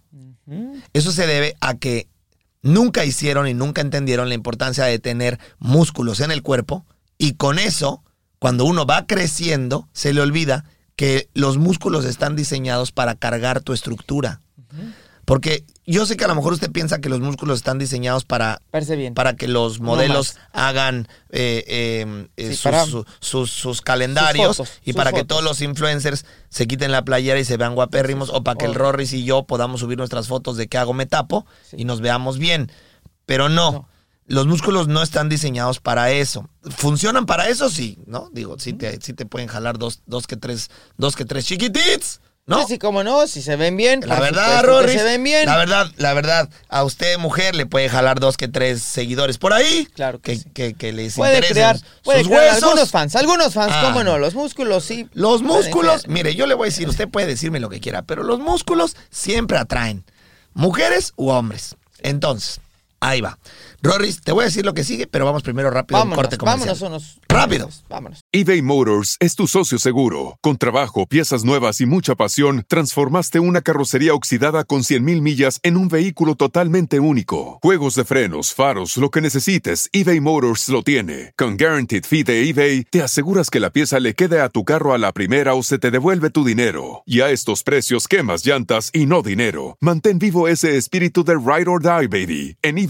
Eso 0.93 1.13
se 1.13 1.29
debe 1.29 1.57
a 1.61 1.77
que 1.77 2.09
nunca 2.61 3.05
hicieron 3.05 3.47
y 3.47 3.55
nunca 3.55 3.81
entendieron 3.81 4.29
la 4.29 4.35
importancia 4.35 4.85
de 4.85 4.99
tener 4.99 5.39
músculos 5.61 6.21
en 6.21 6.33
el 6.33 6.43
cuerpo 6.43 6.85
y 7.17 7.35
con 7.35 7.59
eso, 7.59 8.03
cuando 8.39 8.65
uno 8.65 8.85
va 8.85 9.07
creciendo, 9.07 9.89
se 9.93 10.13
le 10.13 10.23
olvida 10.23 10.65
que 10.97 11.31
los 11.35 11.57
músculos 11.57 12.05
están 12.05 12.35
diseñados 12.35 12.93
para 12.93 13.15
cargar 13.15 13.61
tu 13.61 13.73
estructura. 13.73 14.41
Porque 15.25 15.65
yo 15.91 16.07
sé 16.07 16.17
que 16.17 16.25
a 16.25 16.29
lo 16.29 16.35
mejor 16.35 16.53
usted 16.53 16.71
piensa 16.71 17.01
que 17.01 17.09
los 17.09 17.21
músculos 17.21 17.59
están 17.59 17.79
diseñados 17.79 18.25
para, 18.25 18.63
bien. 18.97 19.15
para 19.15 19.37
que 19.37 19.49
los 19.49 19.81
modelos 19.81 20.37
hagan 20.53 21.09
eh, 21.31 21.65
eh, 21.67 22.27
eh, 22.37 22.49
Sí, 22.51 22.57
sus, 22.57 22.91
su- 22.91 23.05
sus- 23.21 23.51
sus 23.51 23.81
calendarios 23.83 24.57
Sus 24.57 24.69
fotos, 24.69 24.83
y 24.85 24.93
para 24.93 25.13
que 25.13 25.25
todos 25.25 25.43
los 25.45 25.61
influencers 25.63 26.25
se 26.49 26.67
quiten 26.67 26.93
la 26.93 27.05
playera 27.05 27.39
y 27.41 27.45
se 27.45 27.57
vean 27.57 27.75
guapérrimos 27.75 28.31
o 28.31 28.43
para 28.45 28.57
que 28.59 28.67
el 28.67 28.75
Rorris 28.75 29.13
y 29.13 29.25
yo 29.25 29.45
podamos 29.45 29.81
subir 29.81 29.99
nuestras 29.99 30.29
fotos 30.29 30.57
de 30.57 30.69
que 30.69 30.79
hago 30.79 30.93
me 30.95 31.07
tapo 31.07 31.47
Sí. 31.69 31.77
y 31.81 31.85
nos 31.85 32.01
veamos 32.01 32.39
bien. 32.39 32.71
Pero 33.27 33.49
no. 33.49 33.73
No. 33.73 33.89
Los 34.27 34.47
músculos 34.47 34.87
no 34.87 35.03
están 35.03 35.29
diseñados 35.29 35.81
para 35.81 36.13
eso. 36.13 36.49
¿Funcionan 36.63 37.27
para 37.27 37.49
eso? 37.49 37.69
Sí, 37.69 37.99
¿no? 38.07 38.29
Digo, 38.33 38.57
sí 38.61 38.73
te, 38.73 39.01
sí 39.01 39.13
te 39.13 39.27
pueden 39.27 39.49
jalar 39.49 39.77
dos, 39.77 40.03
dos 40.07 40.29
que 40.29 40.37
tres, 40.37 40.71
dos 40.97 41.17
que 41.17 41.25
tres 41.25 41.47
chiquitits, 41.47 42.21
¿no? 42.51 42.67
Sí, 42.67 42.79
cómo 42.79 43.03
no, 43.03 43.27
si 43.27 43.41
se 43.43 43.57
ven 43.57 43.77
bien. 43.77 44.01
La 44.07 44.21
verdad, 44.21 44.63
Rorris. 44.65 44.93
Se 44.99 45.03
ven 45.03 45.23
bien. 45.25 45.47
La 45.47 45.57
verdad, 45.57 45.91
la 45.97 46.13
verdad, 46.13 46.49
a 46.69 46.85
usted, 46.85 47.17
mujer, 47.19 47.55
le 47.55 47.65
puede 47.65 47.89
jalar 47.89 48.21
dos 48.21 48.37
que 48.37 48.49
tres 48.49 48.83
seguidores 48.83 49.39
por 49.39 49.53
ahí. 49.53 49.87
Claro 49.95 50.21
que 50.21 50.33
que, 50.33 50.39
sí. 50.39 50.51
que, 50.53 50.75
que 50.75 50.93
les 50.93 51.15
puede 51.15 51.37
interesen 51.37 51.55
crear, 51.55 51.77
puede 52.03 52.19
sus 52.21 52.29
crear 52.29 52.45
huesos. 52.53 52.63
algunos 52.65 52.91
fans, 52.91 53.17
algunos 53.17 53.55
fans, 53.55 53.73
Ah. 53.75 53.83
cómo 53.87 54.05
no, 54.05 54.19
los 54.19 54.35
músculos 54.35 54.85
sí. 54.85 55.09
Los 55.15 55.43
músculos, 55.43 56.07
mire, 56.09 56.35
yo 56.35 56.47
le 56.47 56.55
voy 56.55 56.67
a 56.67 56.71
decir, 56.71 56.89
usted 56.89 57.09
puede 57.09 57.27
decirme 57.27 57.61
lo 57.61 57.69
que 57.71 57.81
quiera, 57.81 58.03
pero 58.03 58.23
los 58.23 58.39
músculos 58.41 58.97
siempre 59.11 59.57
atraen, 59.57 60.05
mujeres 60.53 61.13
u 61.17 61.31
hombres. 61.31 61.77
Entonces, 62.03 62.61
ahí 63.01 63.21
va. 63.21 63.39
Rorris, 63.83 64.21
te 64.21 64.33
voy 64.33 64.43
a 64.43 64.45
decir 64.45 64.67
lo 64.67 64.75
que 64.75 64.85
sigue, 64.85 65.07
pero 65.07 65.25
vamos 65.25 65.43
primero 65.43 65.71
rápido 65.71 65.97
a 65.99 66.03
un 66.03 66.11
Vámonos, 66.11 66.23
corte 66.25 66.37
comercial. 66.37 66.77
vámonos 66.79 66.83
unos. 66.83 67.21
Rápido. 67.29 67.71
Vámonos. 67.89 68.21
eBay 68.31 68.61
Motors 68.61 69.17
es 69.21 69.35
tu 69.37 69.47
socio 69.47 69.79
seguro. 69.79 70.37
Con 70.43 70.59
trabajo, 70.59 71.07
piezas 71.07 71.45
nuevas 71.45 71.81
y 71.81 71.87
mucha 71.87 72.15
pasión, 72.15 72.65
transformaste 72.69 73.41
una 73.41 73.63
carrocería 73.63 74.13
oxidada 74.13 74.65
con 74.65 74.81
100.000 74.83 75.23
millas 75.23 75.61
en 75.63 75.79
un 75.79 75.89
vehículo 75.89 76.35
totalmente 76.35 77.01
único. 77.01 77.59
Juegos 77.63 77.95
de 77.95 78.05
frenos, 78.05 78.53
faros, 78.53 78.99
lo 78.99 79.11
que 79.11 79.23
necesites, 79.23 79.89
eBay 79.95 80.21
Motors 80.21 80.69
lo 80.69 80.83
tiene. 80.83 81.33
Con 81.39 81.57
Guaranteed 81.57 82.05
Fee 82.05 82.23
de 82.25 82.49
eBay, 82.51 82.85
te 82.85 83.03
aseguras 83.03 83.49
que 83.49 83.61
la 83.61 83.71
pieza 83.71 83.99
le 83.99 84.13
quede 84.15 84.43
a 84.43 84.51
tu 84.51 84.65
carro 84.65 84.93
a 84.93 84.99
la 84.99 85.13
primera 85.13 85.55
o 85.55 85.63
se 85.63 85.79
te 85.79 85.91
devuelve 85.91 86.29
tu 86.29 86.45
dinero. 86.45 87.03
Y 87.07 87.23
a 87.23 87.31
estos 87.31 87.63
precios, 87.63 88.09
quemas 88.09 88.45
llantas 88.45 88.91
y 88.93 89.07
no 89.07 89.23
dinero. 89.23 89.79
Mantén 89.81 90.19
vivo 90.19 90.49
ese 90.49 90.77
espíritu 90.77 91.25
de 91.25 91.37
Ride 91.37 91.71
or 91.71 91.81
Die, 91.81 92.09
baby, 92.09 92.59
en 92.61 92.77
eBay 92.77 92.90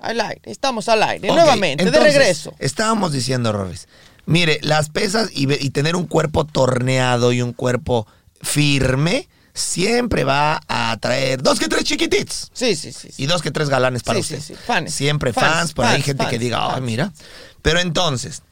Al 0.00 0.20
aire, 0.20 0.40
estamos 0.44 0.88
al 0.88 1.02
aire. 1.02 1.28
Nuevamente, 1.28 1.90
de 1.90 2.00
regreso. 2.00 2.54
Estábamos 2.58 3.12
diciendo, 3.12 3.52
Rorris. 3.52 3.86
Mire, 4.26 4.58
las 4.62 4.88
pesas 4.90 5.30
y, 5.32 5.46
tener 5.70 5.96
un 5.96 6.06
cuerpo 6.06 6.44
torneado 6.44 7.32
y 7.32 7.42
un 7.42 7.52
cuerpo 7.52 8.06
firme 8.40 9.28
siempre 9.52 10.24
va 10.24 10.60
a 10.68 10.92
atraer 10.92 11.42
dos 11.42 11.58
que 11.58 11.68
tres 11.68 11.84
chiquitits. 11.84 12.50
Sí, 12.52 12.76
sí, 12.76 12.92
sí. 12.92 13.08
sí. 13.12 13.22
Y 13.22 13.26
dos 13.26 13.42
que 13.42 13.50
tres 13.50 13.68
galanes 13.68 14.02
para 14.02 14.16
Sí, 14.22 14.34
usted. 14.34 14.40
sí, 14.40 14.54
sí. 14.54 14.60
Fans. 14.66 14.94
Siempre 14.94 15.32
fans, 15.32 15.46
Fans, 15.54 15.72
por 15.72 15.84
ahí 15.84 15.94
fans, 15.94 16.04
gente 16.04 16.26
que 16.28 16.38
diga, 16.38 16.74
ay, 16.74 16.80
mira. 16.80 17.12
Pero 17.60 17.80
entonces, 17.80 18.42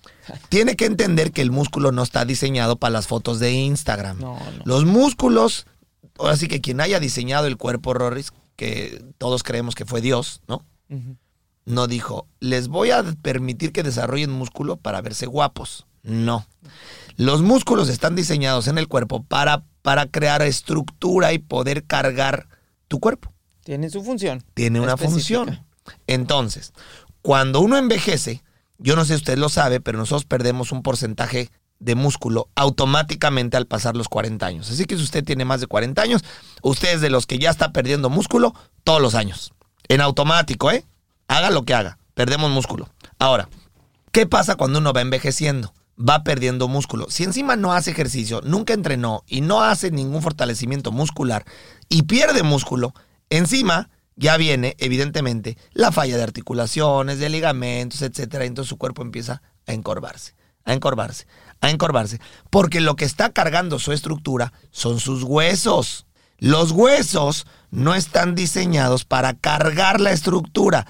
tiene 0.48 0.76
que 0.76 0.84
entender 0.84 1.32
que 1.32 1.42
el 1.42 1.50
músculo 1.50 1.92
no 1.92 2.02
está 2.02 2.24
diseñado 2.24 2.76
para 2.76 2.90
las 2.90 3.06
fotos 3.06 3.38
de 3.38 3.52
Instagram. 3.52 4.18
No, 4.20 4.38
no. 4.38 4.62
Los 4.64 4.84
músculos, 4.84 5.66
ahora 6.18 6.37
sí 6.37 6.48
que 6.48 6.61
quien 6.61 6.80
haya 6.80 7.00
diseñado 7.00 7.46
el 7.46 7.56
cuerpo, 7.56 7.94
Rorris, 7.94 8.32
que 8.56 9.02
todos 9.18 9.42
creemos 9.44 9.74
que 9.74 9.84
fue 9.87 10.00
Dios, 10.00 10.42
¿no? 10.48 10.64
Ujú. 10.90 11.16
No 11.68 11.87
dijo, 11.87 12.26
les 12.40 12.68
voy 12.68 12.92
a 12.92 13.02
permitir 13.20 13.72
que 13.72 13.83
desarrollen 13.83 14.31
músculo 14.31 14.76
para 14.76 15.02
verse 15.02 15.26
guapos. 15.26 15.87
No. 16.02 16.46
Los 17.16 17.42
músculos 17.42 17.90
están 17.90 18.16
diseñados 18.16 18.68
en 18.68 18.78
el 18.78 18.88
cuerpo 18.88 19.22
para, 19.22 19.64
para 19.83 20.07
crear 20.07 20.40
estructura 20.40 21.35
y 21.35 21.38
poder 21.38 21.85
cargar 21.85 22.48
tu 22.88 23.00
cuerpo. 23.00 23.35
Tiene 23.64 23.90
su 23.90 24.02
función. 24.02 24.42
Tiene 24.54 24.81
una 24.81 24.94
específica. 24.94 25.40
función. 25.40 25.66
Entonces, 26.07 26.72
cuando 27.20 27.61
uno 27.61 27.76
envejece, 27.76 28.42
yo 28.78 28.96
no 28.96 29.04
sé 29.04 29.09
si 29.09 29.16
usted 29.16 29.37
lo 29.37 29.50
sabe, 29.50 29.81
pero 29.81 29.98
nosotros 29.98 30.24
perdemos 30.24 30.72
un 30.72 30.83
porcentaje 30.83 31.50
de 31.81 31.94
músculo 31.94 32.48
automáticamente 32.54 33.59
al 33.59 33.66
pasar 33.66 33.94
los 33.94 34.09
40 34.09 34.46
años. 34.46 34.70
Así 34.70 34.87
que 34.87 34.96
si 34.96 35.02
usted 35.02 35.22
tiene 35.22 35.44
más 35.44 35.61
de 35.61 35.66
40 35.66 36.00
años, 36.00 36.24
usted 36.62 36.94
es 36.94 37.00
de 37.02 37.11
los 37.11 37.26
que 37.26 37.38
ya 37.38 37.50
está 37.50 37.72
perdiendo 37.72 38.09
músculo 38.09 38.54
todos 38.85 39.02
los 39.02 39.14
años. 39.14 39.52
En 39.88 40.00
automático, 40.00 40.70
¿eh? 40.70 40.87
Haga 41.28 41.50
lo 41.50 41.64
que 41.64 41.74
haga, 41.74 41.98
perdemos 42.14 42.50
músculo. 42.50 42.88
Ahora, 43.18 43.48
¿qué 44.12 44.26
pasa 44.26 44.56
cuando 44.56 44.78
uno 44.78 44.92
va 44.92 45.02
envejeciendo? 45.02 45.74
Va 45.98 46.24
perdiendo 46.24 46.68
músculo. 46.68 47.06
Si 47.10 47.24
encima 47.24 47.54
no 47.56 47.72
hace 47.72 47.90
ejercicio, 47.90 48.40
nunca 48.44 48.72
entrenó 48.72 49.24
y 49.26 49.42
no 49.42 49.62
hace 49.62 49.90
ningún 49.90 50.22
fortalecimiento 50.22 50.90
muscular 50.90 51.44
y 51.88 52.02
pierde 52.02 52.42
músculo, 52.42 52.94
encima 53.30 53.90
ya 54.16 54.36
viene, 54.36 54.74
evidentemente, 54.78 55.56
la 55.72 55.92
falla 55.92 56.16
de 56.16 56.24
articulaciones, 56.24 57.20
de 57.20 57.28
ligamentos, 57.28 58.02
etcétera. 58.02 58.44
Entonces 58.44 58.68
su 58.68 58.76
cuerpo 58.76 59.02
empieza 59.02 59.42
a 59.66 59.72
encorvarse, 59.72 60.34
a 60.64 60.72
encorvarse, 60.72 61.26
a 61.60 61.70
encorvarse. 61.70 62.20
Porque 62.50 62.80
lo 62.80 62.96
que 62.96 63.04
está 63.04 63.30
cargando 63.32 63.78
su 63.78 63.92
estructura 63.92 64.52
son 64.70 64.98
sus 64.98 65.22
huesos. 65.22 66.06
Los 66.38 66.72
huesos 66.72 67.46
no 67.70 67.94
están 67.94 68.34
diseñados 68.34 69.04
para 69.04 69.34
cargar 69.34 70.00
la 70.00 70.10
estructura. 70.10 70.86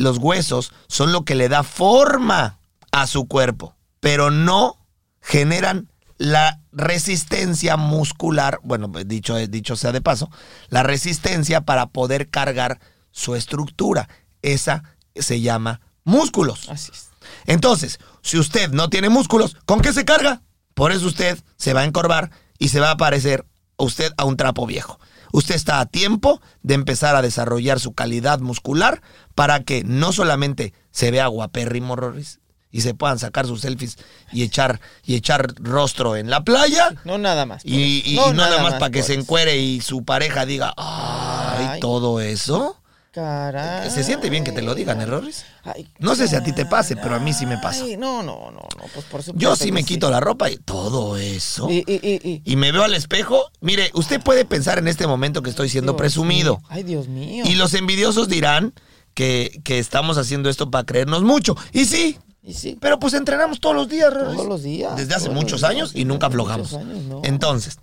Los 0.00 0.16
huesos 0.16 0.72
son 0.88 1.12
lo 1.12 1.26
que 1.26 1.34
le 1.34 1.50
da 1.50 1.62
forma 1.62 2.58
a 2.90 3.06
su 3.06 3.28
cuerpo, 3.28 3.76
pero 4.00 4.30
no 4.30 4.78
generan 5.20 5.90
la 6.16 6.62
resistencia 6.72 7.76
muscular, 7.76 8.60
bueno, 8.62 8.88
dicho, 9.04 9.36
dicho 9.36 9.76
sea 9.76 9.92
de 9.92 10.00
paso, 10.00 10.30
la 10.70 10.82
resistencia 10.82 11.60
para 11.62 11.86
poder 11.86 12.30
cargar 12.30 12.80
su 13.10 13.34
estructura. 13.34 14.08
Esa 14.40 14.84
se 15.14 15.42
llama 15.42 15.82
músculos. 16.04 16.70
Así 16.70 16.92
es. 16.92 17.10
Entonces, 17.44 18.00
si 18.22 18.38
usted 18.38 18.70
no 18.70 18.88
tiene 18.88 19.10
músculos, 19.10 19.54
¿con 19.66 19.80
qué 19.80 19.92
se 19.92 20.06
carga? 20.06 20.40
Por 20.72 20.92
eso 20.92 21.06
usted 21.06 21.38
se 21.58 21.74
va 21.74 21.80
a 21.82 21.84
encorvar 21.84 22.30
y 22.58 22.68
se 22.68 22.80
va 22.80 22.92
a 22.92 22.96
parecer 22.96 23.44
usted 23.76 24.14
a 24.16 24.24
un 24.24 24.38
trapo 24.38 24.66
viejo. 24.66 24.98
Usted 25.32 25.54
está 25.54 25.80
a 25.80 25.86
tiempo 25.86 26.40
de 26.62 26.74
empezar 26.74 27.16
a 27.16 27.22
desarrollar 27.22 27.80
su 27.80 27.92
calidad 27.92 28.40
muscular 28.40 29.02
para 29.34 29.60
que 29.64 29.84
no 29.84 30.12
solamente 30.12 30.74
se 30.90 31.10
vea 31.10 31.26
guapérrimo, 31.28 31.96
Rorris, 31.96 32.40
y 32.72 32.82
se 32.82 32.94
puedan 32.94 33.18
sacar 33.18 33.46
sus 33.46 33.62
selfies 33.62 33.98
y 34.32 34.42
echar, 34.42 34.80
y 35.04 35.16
echar 35.16 35.54
rostro 35.60 36.16
en 36.16 36.30
la 36.30 36.44
playa, 36.44 36.94
No 37.04 37.18
nada 37.18 37.46
más. 37.46 37.62
y, 37.64 38.14
No 38.16 38.32
nada 38.32 38.62
más 38.62 38.74
para 38.74 38.90
que 38.90 39.02
se 39.02 39.14
encuere 39.14 39.58
y 39.58 39.80
su 39.80 40.04
pareja 40.04 40.46
diga, 40.46 40.72
ay, 40.76 41.66
Ay, 41.72 41.80
todo 41.80 42.20
eso. 42.20 42.79
Caray. 43.12 43.90
Se 43.90 44.04
siente 44.04 44.30
bien 44.30 44.44
que 44.44 44.52
te 44.52 44.62
lo 44.62 44.74
digan, 44.74 45.00
errores. 45.00 45.44
Ay, 45.64 45.88
No 45.98 46.14
sé 46.14 46.28
si 46.28 46.36
a 46.36 46.42
ti 46.44 46.52
te 46.52 46.64
pase, 46.64 46.94
pero 46.96 47.16
a 47.16 47.18
mí 47.18 47.32
sí 47.32 47.44
me 47.44 47.58
pasa. 47.58 47.84
No, 47.98 48.22
no, 48.22 48.50
no, 48.50 48.52
no, 48.52 48.84
pues 48.94 49.04
por 49.06 49.22
supuesto. 49.22 49.32
Yo 49.36 49.56
sí 49.56 49.72
me 49.72 49.82
quito 49.84 50.10
la 50.10 50.20
ropa 50.20 50.48
y 50.50 50.56
todo 50.58 51.16
eso. 51.16 51.68
Y, 51.68 51.78
y, 51.86 51.94
y, 52.02 52.20
y- 52.28 52.42
Y 52.44 52.56
me 52.56 52.70
veo 52.70 52.84
al 52.84 52.94
espejo. 52.94 53.50
Mire, 53.60 53.90
usted 53.94 54.20
puede 54.22 54.44
pensar 54.44 54.78
en 54.78 54.86
este 54.86 55.06
momento 55.08 55.42
que 55.42 55.50
estoy 55.50 55.68
siendo 55.68 55.92
Dios 55.92 55.98
presumido. 55.98 56.58
mío. 56.58 56.66
Ay, 56.68 56.82
Dios 56.84 57.08
mío. 57.08 57.44
Y 57.46 57.54
los 57.56 57.74
envidiosos 57.74 58.28
dirán 58.28 58.74
que, 59.14 59.60
que 59.64 59.80
estamos 59.80 60.16
haciendo 60.16 60.48
esto 60.48 60.70
para 60.70 60.84
creernos 60.86 61.22
mucho. 61.24 61.56
Y 61.72 61.86
sí, 61.86 62.16
Y 62.44 62.54
sí. 62.54 62.78
pero 62.80 63.00
pues 63.00 63.14
entrenamos 63.14 63.58
todos 63.60 63.74
los 63.74 63.88
días. 63.88 64.12
Todos 64.14 64.46
los 64.46 64.62
días. 64.62 64.94
Desde 64.96 65.14
hace 65.14 65.30
muchos 65.30 65.60
días, 65.62 65.70
años 65.70 65.90
y 65.94 66.04
nunca 66.04 66.28
aflojamos. 66.28 66.70
muchos 66.70 66.86
años, 66.88 67.02
no. 67.06 67.22
Entonces, 67.24 67.78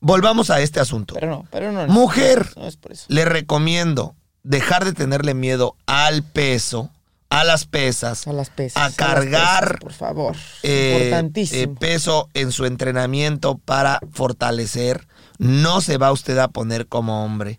volvamos 0.00 0.50
a 0.50 0.60
este 0.60 0.78
asunto. 0.78 1.14
Pero 1.14 1.26
no, 1.28 1.46
pero 1.50 1.72
no. 1.72 1.84
no. 1.84 1.92
Mujer. 1.92 2.48
No 2.56 2.68
es 2.68 2.76
por 2.76 2.92
eso. 2.92 3.06
Le 3.08 3.24
recomiendo 3.24 4.14
dejar 4.42 4.84
de 4.84 4.92
tenerle 4.92 5.34
miedo 5.34 5.76
al 5.86 6.22
peso, 6.22 6.90
a 7.30 7.44
las 7.44 7.66
pesas, 7.66 8.26
A 8.26 8.32
las 8.32 8.48
pesas. 8.50 8.82
a 8.82 8.86
las 8.86 8.94
cargar 8.96 9.64
pesas, 9.64 9.80
por 9.80 9.92
favor. 9.92 10.36
eh, 10.62 11.30
eh, 11.34 11.68
peso 11.78 12.28
en 12.34 12.52
su 12.52 12.64
entrenamiento 12.64 13.58
para 13.58 14.00
fortalecer. 14.12 15.06
No 15.38 15.80
se 15.80 15.98
va 15.98 16.10
usted 16.10 16.38
a 16.38 16.48
poner 16.48 16.86
como 16.88 17.24
hombre. 17.24 17.58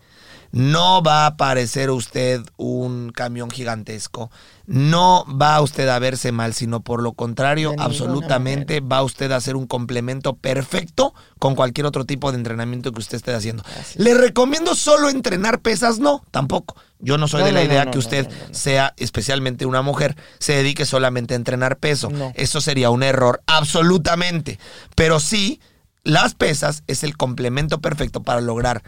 No 0.52 1.04
va 1.04 1.26
a 1.28 1.38
parecer 1.38 1.92
usted 1.92 2.42
un 2.58 3.12
camión 3.12 3.50
gigantesco. 3.52 4.32
No 4.66 5.26
va 5.30 5.62
usted 5.62 5.88
a 5.88 6.00
verse 6.00 6.32
mal, 6.32 6.54
sino 6.54 6.82
por 6.82 7.02
lo 7.02 7.14
contrario, 7.14 7.74
absolutamente 7.78 8.82
va 8.82 9.04
usted 9.04 9.32
a 9.32 9.42
ser 9.42 9.56
un 9.56 9.68
complemento 9.68 10.36
perfecto 10.36 11.14
con 11.40 11.56
cualquier 11.56 11.86
otro 11.86 12.06
tipo 12.06 12.32
de 12.32 12.38
entrenamiento 12.38 12.92
que 12.92 13.00
usted 13.00 13.18
esté 13.18 13.34
haciendo. 13.34 13.64
Le 13.96 14.14
recomiendo 14.14 14.76
solo 14.76 15.10
entrenar 15.10 15.60
pesas, 15.62 16.00
no, 16.00 16.24
tampoco. 16.32 16.76
Yo 17.00 17.18
no 17.18 17.28
soy 17.28 17.42
No, 17.42 17.46
de 17.48 17.52
la 17.54 17.60
no, 17.62 17.66
idea 17.66 17.86
no, 17.86 17.92
que 17.92 17.98
usted 17.98 18.30
sea, 18.52 18.94
especialmente 18.98 19.66
una 19.66 19.82
mujer, 19.82 20.16
se 20.40 20.54
dedique 20.54 20.86
solamente 20.86 21.34
a 21.34 21.38
entrenar 21.38 21.78
peso. 21.78 22.10
Eso 22.36 22.60
sería 22.62 22.90
un 22.90 23.04
error, 23.04 23.42
absolutamente. 23.48 24.60
Pero 24.96 25.20
sí, 25.20 25.62
las 26.04 26.36
pesas 26.36 26.84
es 26.88 27.04
el 27.04 27.18
complemento 27.18 27.80
perfecto 27.82 28.22
para 28.22 28.42
lograr 28.42 28.84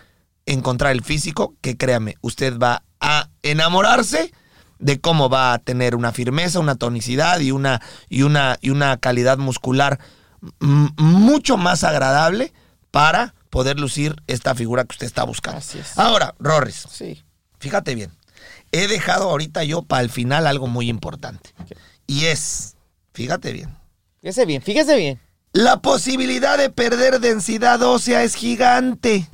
encontrar 0.46 0.92
el 0.92 1.04
físico 1.04 1.56
que, 1.62 1.78
créame, 1.78 2.16
usted 2.22 2.58
va 2.58 2.84
a 3.00 3.30
enamorarse 3.44 4.32
de 4.80 5.00
cómo 5.00 5.30
va 5.30 5.54
a 5.54 5.60
tener 5.60 5.96
una 5.96 6.12
firmeza, 6.12 6.60
una 6.60 6.76
tonicidad 6.76 7.40
y 7.40 7.52
una, 7.52 7.82
y 8.10 8.24
una, 8.24 8.58
y 8.62 8.72
una 8.72 8.98
calidad 8.98 9.38
muscular 9.38 10.00
mucho 10.60 11.58
más 11.58 11.84
agradable 11.84 12.52
para 12.90 13.36
poder 13.50 13.80
lucir 13.80 14.16
esta 14.28 14.56
figura 14.56 14.84
que 14.86 14.94
usted 14.94 15.06
está 15.06 15.24
buscando. 15.24 15.60
Así 15.60 15.78
es. 15.80 15.98
Ahora, 15.98 16.34
Rorris, 16.40 16.88
Sí. 16.92 17.24
fíjate 17.60 17.96
bien. 17.96 18.12
He 18.72 18.88
dejado 18.88 19.30
ahorita 19.30 19.64
yo 19.66 19.84
para 19.84 20.02
el 20.02 20.10
final 20.10 20.48
algo 20.48 20.68
muy 20.68 20.90
importante. 20.90 21.52
Y 22.08 22.26
es, 22.26 22.76
fíjate 23.14 23.52
bien, 23.54 23.76
Fíjese 24.22 24.46
bien, 24.46 24.62
fíjese 24.62 24.96
bien. 24.98 25.20
la 25.54 25.82
posibilidad 25.82 26.58
de 26.58 26.70
perder 26.70 27.20
densidad 27.20 27.82
ósea 27.82 28.24
es 28.24 28.36
gigante. 28.36 29.28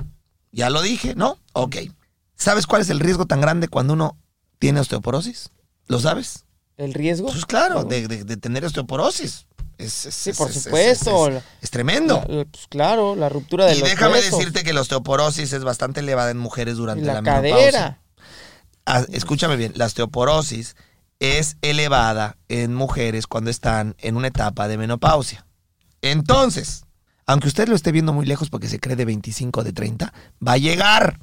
Ya 0.52 0.70
lo 0.70 0.82
dije, 0.82 1.14
¿no? 1.14 1.38
Ok. 1.52 1.76
¿Sabes 2.36 2.66
cuál 2.66 2.82
es 2.82 2.90
el 2.90 3.00
riesgo 3.00 3.26
tan 3.26 3.40
grande 3.40 3.68
cuando 3.68 3.92
uno 3.94 4.16
tiene 4.58 4.80
osteoporosis? 4.80 5.50
¿Lo 5.86 5.98
sabes? 6.00 6.44
¿El 6.76 6.94
riesgo? 6.94 7.28
Pues 7.28 7.44
claro, 7.46 7.84
de, 7.84 8.06
de- 8.08 8.24
de 8.24 8.36
tener 8.36 8.64
osteoporosis. 8.64 9.46
Es, 9.78 10.06
es- 10.06 10.14
Sí, 10.14 10.30
es- 10.30 10.36
por 10.38 10.50
es- 10.50 10.56
es- 10.56 10.62
supuesto. 10.64 11.28
Es, 11.60 11.70
tremendo. 11.70 12.22
La- 12.28 12.34
la- 12.36 12.44
pues 12.44 12.66
claro, 12.68 13.14
la 13.16 13.28
ruptura 13.28 13.66
de 13.66 13.74
y 13.76 13.80
los 13.80 13.88
déjame 13.88 14.14
huesos. 14.14 14.38
decirte 14.38 14.62
que 14.64 14.72
la 14.72 14.80
osteoporosis 14.80 15.52
es 15.52 15.64
bastante 15.64 16.00
elevada 16.00 16.30
en 16.30 16.38
mujeres 16.38 16.74
Y 16.74 16.78
durante 16.78 17.04
la, 17.04 17.14
la, 17.14 17.22
menopausia. 17.22 17.54
cadera. 17.72 18.02
Ah, 18.86 19.04
escúchame 19.12 19.56
bien, 19.56 19.72
la 19.76 19.86
osteoporosis 19.86 20.76
es 21.20 21.56
elevada 21.62 22.36
en 22.48 22.74
mujeres 22.74 23.26
cuando 23.26 23.50
están 23.50 23.94
en 23.98 24.16
una 24.16 24.28
etapa 24.28 24.66
de 24.68 24.78
menopausia. 24.78 25.46
Entonces, 26.00 26.84
aunque 27.28 27.48
usted 27.48 27.68
lo 27.68 27.76
esté 27.76 27.92
viendo 27.92 28.14
muy 28.14 28.24
lejos 28.24 28.48
porque 28.48 28.68
se 28.68 28.80
cree 28.80 28.96
de 28.96 29.04
25 29.04 29.60
o 29.60 29.64
de 29.64 29.74
30, 29.74 30.14
va 30.46 30.52
a 30.52 30.56
llegar. 30.56 31.20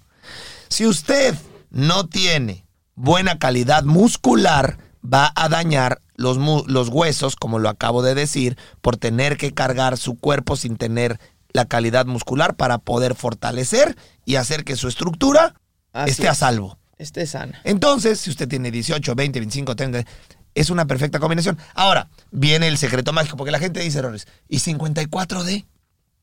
Si 0.69 0.85
usted 0.85 1.35
no 1.71 2.07
tiene 2.07 2.67
buena 2.93 3.39
calidad 3.39 3.83
muscular, 3.83 4.77
va 5.03 5.33
a 5.35 5.49
dañar 5.49 6.03
los, 6.15 6.37
los 6.67 6.89
huesos, 6.89 7.35
como 7.35 7.57
lo 7.57 7.69
acabo 7.69 8.03
de 8.03 8.13
decir, 8.13 8.55
por 8.81 8.97
tener 8.97 9.35
que 9.35 9.55
cargar 9.55 9.97
su 9.97 10.15
cuerpo 10.15 10.55
sin 10.55 10.77
tener 10.77 11.19
la 11.53 11.65
calidad 11.65 12.05
muscular 12.05 12.55
para 12.55 12.77
poder 12.77 13.15
fortalecer 13.15 13.97
y 14.25 14.35
hacer 14.35 14.63
que 14.63 14.75
su 14.75 14.87
estructura 14.87 15.55
Así 15.91 16.11
esté 16.11 16.29
a 16.29 16.35
salvo. 16.35 16.77
Esté 16.99 17.25
sana. 17.25 17.59
Entonces, 17.63 18.19
si 18.19 18.29
usted 18.29 18.47
tiene 18.47 18.69
18, 18.69 19.15
20, 19.15 19.39
25, 19.39 19.75
30, 19.75 20.05
es 20.53 20.69
una 20.69 20.85
perfecta 20.85 21.19
combinación. 21.19 21.57
Ahora, 21.73 22.09
viene 22.29 22.67
el 22.67 22.77
secreto 22.77 23.11
mágico, 23.11 23.37
porque 23.37 23.51
la 23.51 23.59
gente 23.59 23.79
dice 23.79 23.97
errores. 23.97 24.27
¿Y 24.47 24.59
54D? 24.59 25.65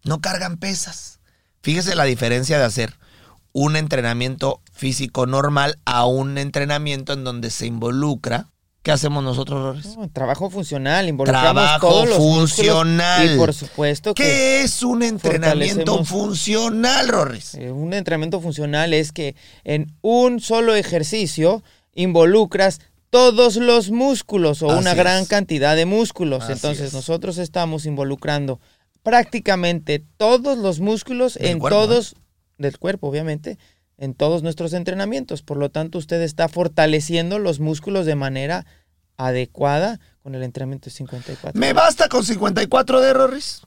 No 0.05 0.21
cargan 0.21 0.57
pesas. 0.59 1.21
Fíjese 1.63 1.95
la 1.95 2.05
diferencia 2.05 2.59
de 2.59 2.65
hacer 2.65 2.95
un 3.53 3.77
entrenamiento 3.77 4.61
físico 4.73 5.27
normal 5.27 5.79
a 5.85 6.07
un 6.07 6.39
entrenamiento 6.39 7.13
en 7.13 7.23
donde 7.25 7.51
se 7.51 7.67
involucra. 7.67 8.49
¿Qué 8.83 8.91
hacemos 8.91 9.23
nosotros, 9.23 9.63
Rores? 9.63 9.97
No, 9.97 10.09
trabajo 10.11 10.51
funcional, 10.51 11.09
involucramos 11.09 11.53
Trabajo 11.53 11.89
todos 11.89 12.09
los 12.09 12.19
músculos 12.19 12.51
funcional. 12.57 13.35
Y 13.35 13.39
por 13.39 13.55
supuesto 13.55 14.13
que 14.15 14.25
¿Qué 14.25 14.63
es 14.63 14.83
un 14.83 15.05
entrenamiento 15.05 16.03
funcional, 16.05 17.07
Rorris? 17.07 17.55
eh, 17.55 17.71
un 17.71 17.93
entrenamiento 17.95 18.41
funcional 18.41 18.93
es 18.93 19.13
que 19.13 19.37
en 19.63 19.95
un 20.01 20.41
solo 20.41 20.75
ejercicio 20.75 21.63
involucras 21.95 22.81
todos 23.11 23.57
los 23.57 23.91
músculos 23.91 24.63
o 24.63 24.71
Así 24.71 24.81
una 24.81 24.93
es. 24.93 24.97
gran 24.97 25.27
cantidad 25.27 25.77
de 25.77 25.85
músculos. 25.87 26.43
Así 26.45 26.55
Entonces 26.55 26.87
es. 26.89 26.93
nosotros 26.95 27.39
estamos 27.39 27.87
involucrando 27.87 28.59
prácticamente 29.03 30.05
todos 30.17 30.59
los 30.59 30.81
músculos 30.81 31.35
Del 31.35 31.47
en 31.53 31.59
cuerpo, 31.59 31.77
¿eh? 31.77 31.87
todos 31.87 32.15
del 32.59 32.79
cuerpo, 32.79 33.09
obviamente, 33.09 33.59
en 33.99 34.15
todos 34.15 34.43
nuestros 34.43 34.73
entrenamientos. 34.73 35.43
Por 35.43 35.57
lo 35.57 35.71
tanto, 35.71 35.99
usted 35.99 36.21
está 36.23 36.49
fortaleciendo 36.49 37.39
los 37.39 37.61
músculos 37.61 38.07
de 38.07 38.15
manera 38.15 38.65
adecuada 39.17 40.01
con 40.23 40.35
el 40.35 40.43
entrenamiento 40.43 40.87
de 40.87 40.91
54. 40.93 41.59
¿Me 41.61 41.73
basta 41.73 42.09
con 42.09 42.23
54D, 42.25 43.13
Rorris? 43.13 43.63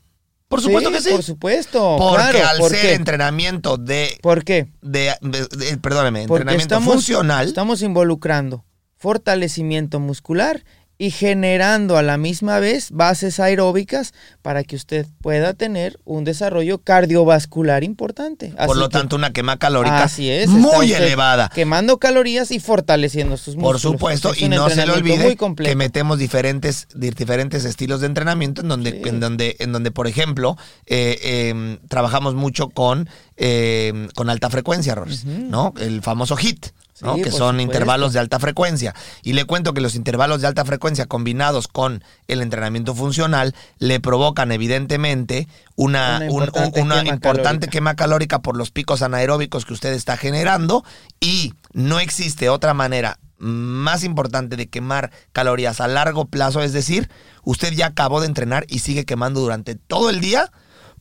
Por 0.48 0.62
supuesto 0.62 0.92
que 0.92 1.02
sí. 1.02 1.10
Por 1.10 1.24
supuesto. 1.24 1.96
Porque 1.98 2.16
claro, 2.40 2.48
al 2.50 2.58
¿por 2.60 2.70
ser 2.72 2.82
qué? 2.82 2.94
entrenamiento 2.94 3.78
de, 3.78 4.18
¿Por 4.22 4.44
qué? 4.44 4.72
de, 4.82 5.14
de- 5.22 5.48
de- 5.48 5.78
perdóneme, 5.78 6.28
Porque 6.28 6.42
entrenamiento 6.44 6.76
estamos, 6.76 6.94
funcional, 6.94 7.48
estamos 7.48 7.82
involucrando 7.82 8.64
fortalecimiento 8.98 10.00
muscular 10.00 10.64
y 10.98 11.12
generando 11.12 11.98
a 11.98 12.02
la 12.02 12.18
misma 12.18 12.60
vez 12.60 12.90
bases 12.92 13.40
aeróbicas 13.40 14.14
para 14.42 14.64
que 14.64 14.76
usted 14.78 15.06
pueda 15.22 15.54
tener 15.54 16.00
un 16.06 16.24
desarrollo 16.24 16.78
cardiovascular 16.80 17.84
importante. 17.84 18.54
por 18.66 18.78
lo 18.78 18.88
que- 18.90 18.94
tanto 18.98 19.16
una 19.16 19.34
quema 19.34 19.58
calórica 19.58 20.04
Así 20.04 20.30
es. 20.30 20.44
está 20.50 20.54
muy 20.54 20.92
elevada. 20.94 21.50
Quemando 21.54 21.98
calorías 21.98 22.52
y 22.52 22.60
fortaleciendo 22.60 23.36
sus 23.38 23.56
músculos. 23.56 23.82
Por 23.82 23.92
supuesto, 23.92 24.32
Es 24.32 24.42
y 24.42 24.50
no 24.50 24.70
se 24.70 24.86
le 24.86 24.92
olvide 24.94 25.36
que 25.64 25.76
metemos 25.76 26.18
diferentes, 26.18 26.88
di- 26.96 27.10
diferentes 27.12 27.66
estilos 27.66 28.00
de 28.02 28.08
entrenamiento 28.08 28.62
en 28.62 28.70
donde, 28.70 28.92
Sí. 28.92 29.02
en 29.10 29.20
donde, 29.20 29.56
en 29.60 29.72
donde 29.74 29.92
por 29.92 30.08
ejemplo, 30.08 30.58
eh, 30.86 31.20
eh, 31.24 31.78
trabajamos 31.90 32.36
mucho 32.36 32.70
con, 32.70 33.10
eh, 33.38 34.08
con 34.16 34.30
alta 34.30 34.50
frecuencia, 34.50 34.96
Rorris, 34.96 35.26
¿no? 35.26 35.74
El 35.80 36.02
famoso 36.02 36.36
HIT. 36.38 36.68
¿No? 37.02 37.16
Sí, 37.16 37.22
que 37.24 37.30
son 37.32 37.40
supuesto. 37.56 37.62
intervalos 37.62 38.14
de 38.14 38.20
alta 38.20 38.40
frecuencia. 38.40 38.94
Y 39.24 39.34
le 39.34 39.46
cuento 39.46 39.74
que 39.74 39.82
los 39.82 39.96
intervalos 39.96 40.42
de 40.42 40.48
alta 40.48 40.64
frecuencia 40.66 41.06
combinados 41.08 41.68
con 41.68 42.04
el 42.28 42.42
entrenamiento 42.42 42.96
funcional 42.96 43.54
le 43.80 44.00
provocan 44.00 44.52
evidentemente 44.52 45.48
una, 45.76 46.18
Una 46.18 46.26
un- 46.26 46.32
importante 46.32 46.82
una 46.82 46.96
quema 47.04 47.14
importante 47.14 47.44
calórica. 47.68 47.72
quema 47.72 47.96
calórica 47.96 48.42
por 48.42 48.56
los 48.58 48.72
picos 48.72 49.02
anaeróbicos 49.02 49.66
que 49.66 49.74
usted 49.74 49.94
está 49.94 50.18
generando 50.18 50.84
y 51.20 51.54
no 51.74 52.00
existe 52.00 52.50
otra 52.50 52.74
manera 52.74 53.20
más 53.38 54.06
importante 54.06 54.56
de 54.56 54.68
quemar 54.70 55.12
calorías 55.34 55.82
a 55.82 55.88
largo 55.90 56.26
plazo, 56.26 56.62
es 56.64 56.72
decir, 56.72 57.10
usted 57.44 57.74
ya 57.74 57.88
acabó 57.88 58.22
de 58.22 58.28
entrenar 58.28 58.66
y 58.70 58.80
sigue 58.80 59.04
quemando 59.04 59.42
durante 59.42 59.76
todo 59.76 60.10
el 60.10 60.22
día 60.22 60.52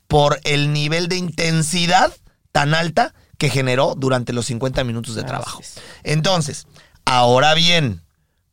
por 0.08 0.40
el 0.42 0.72
nivel 0.72 1.08
de 1.08 1.16
intensidad 1.16 2.12
tan 2.50 2.74
alta 2.74 3.14
que 3.38 3.50
generó 3.50 3.94
durante 3.96 4.32
los 4.32 4.46
50 4.46 4.84
minutos 4.84 5.14
de 5.14 5.22
trabajo. 5.24 5.60
es. 5.60 5.74
Entonces, 6.02 6.66
ahora 7.04 7.54
bien, 7.54 8.02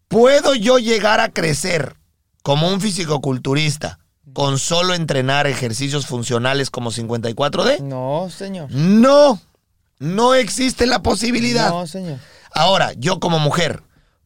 ¿puedo 0.08 0.56
yo 0.56 0.78
llegar 0.80 1.20
a 1.20 1.30
crecer 1.30 1.96
como 2.44 2.68
un 2.70 2.82
fisicoculturista 2.82 4.00
con 4.34 4.58
solo 4.60 4.94
entrenar 4.94 5.48
ejercicios 5.48 6.06
funcionales 6.08 6.70
como 6.70 6.92
54D? 6.92 7.80
No, 7.82 8.30
señor. 8.30 8.70
No, 8.72 9.40
no 10.00 10.34
existe 10.34 10.86
la 10.88 11.02
posibilidad. 11.02 11.70
No, 11.70 11.86
señor. 11.88 12.20
Ahora, 12.54 12.94
yo 12.98 13.20
como 13.20 13.40
mujer, 13.40 13.84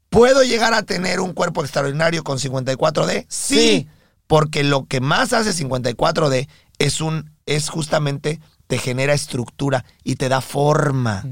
¿puedo 0.10 0.44
llegar 0.44 0.74
a 0.74 0.84
tener 0.84 1.20
un 1.20 1.34
cuerpo 1.34 1.62
extraordinario 1.64 2.24
con 2.24 2.40
54D? 2.40 3.26
Sí, 3.30 3.56
Sí. 3.56 3.88
porque 4.28 4.64
lo 4.64 4.86
que 4.86 5.02
más 5.02 5.34
hace 5.34 5.52
54D 5.54 6.48
es 6.80 7.02
un 7.02 7.32
es 7.46 7.70
justamente 7.70 8.40
te 8.68 8.78
genera 8.78 9.14
estructura 9.14 9.86
y 10.04 10.16
te 10.16 10.30
da 10.30 10.42
forma. 10.42 11.24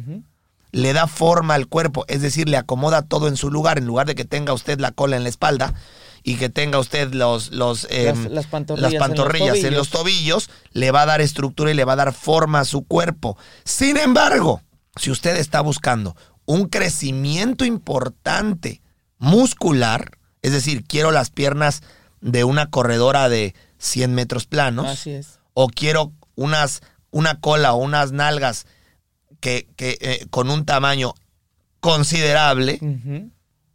Le 0.72 0.94
da 0.94 1.08
forma 1.08 1.54
al 1.54 1.68
cuerpo, 1.68 2.04
es 2.08 2.22
decir, 2.22 2.50
le 2.50 2.58
acomoda 2.58 3.04
todo 3.04 3.28
en 3.28 3.38
su 3.38 3.52
lugar, 3.52 3.78
en 3.78 3.86
lugar 3.86 4.08
de 4.08 4.16
que 4.16 4.26
tenga 4.26 4.54
usted 4.54 4.80
la 4.80 4.92
cola 4.92 5.18
en 5.18 5.24
la 5.24 5.30
espalda 5.30 5.74
y 6.24 6.36
que 6.38 6.50
tenga 6.50 6.80
usted 6.80 7.14
los, 7.14 7.52
los, 7.52 7.86
em, 7.92 8.30
las 8.30 8.48
pantorrillas 8.48 8.92
en 8.92 8.94
los 8.94 9.08
pantorrillas 9.08 9.64
en 9.64 9.76
los 9.76 9.90
tobillos, 9.90 10.50
le 10.72 10.92
va 10.92 11.04
a 11.04 11.06
dar 11.06 11.22
estructura 11.22 11.70
y 11.70 11.76
le 11.76 11.86
va 11.86 11.94
a 11.94 11.98
dar 11.98 12.14
forma 12.14 12.62
a 12.62 12.66
su 12.66 12.86
cuerpo. 12.86 13.38
Sin 13.66 13.98
embargo, 13.98 14.62
si 14.96 15.12
usted 15.12 15.36
está 15.38 15.62
buscando 15.62 16.16
un 16.46 16.68
crecimiento 16.68 17.66
importante 17.66 18.82
muscular, 19.18 20.18
es 20.42 20.54
decir, 20.54 20.84
quiero 20.86 21.12
las 21.12 21.30
piernas 21.30 21.82
de 22.22 22.44
una 22.44 22.70
corredora 22.70 23.30
de 23.30 23.54
100 23.78 24.14
metros 24.14 24.46
planos, 24.46 24.88
Así 24.88 25.12
es. 25.12 25.40
o 25.54 25.68
quiero 25.68 26.14
unas, 26.36 26.82
una 27.14 27.40
cola 27.40 27.72
o 27.74 27.78
unas 27.78 28.12
nalgas 28.12 28.66
que, 29.40 29.68
que, 29.78 29.98
eh, 30.02 30.26
con 30.30 30.50
un 30.50 30.66
tamaño 30.66 31.14
considerable, 31.80 32.80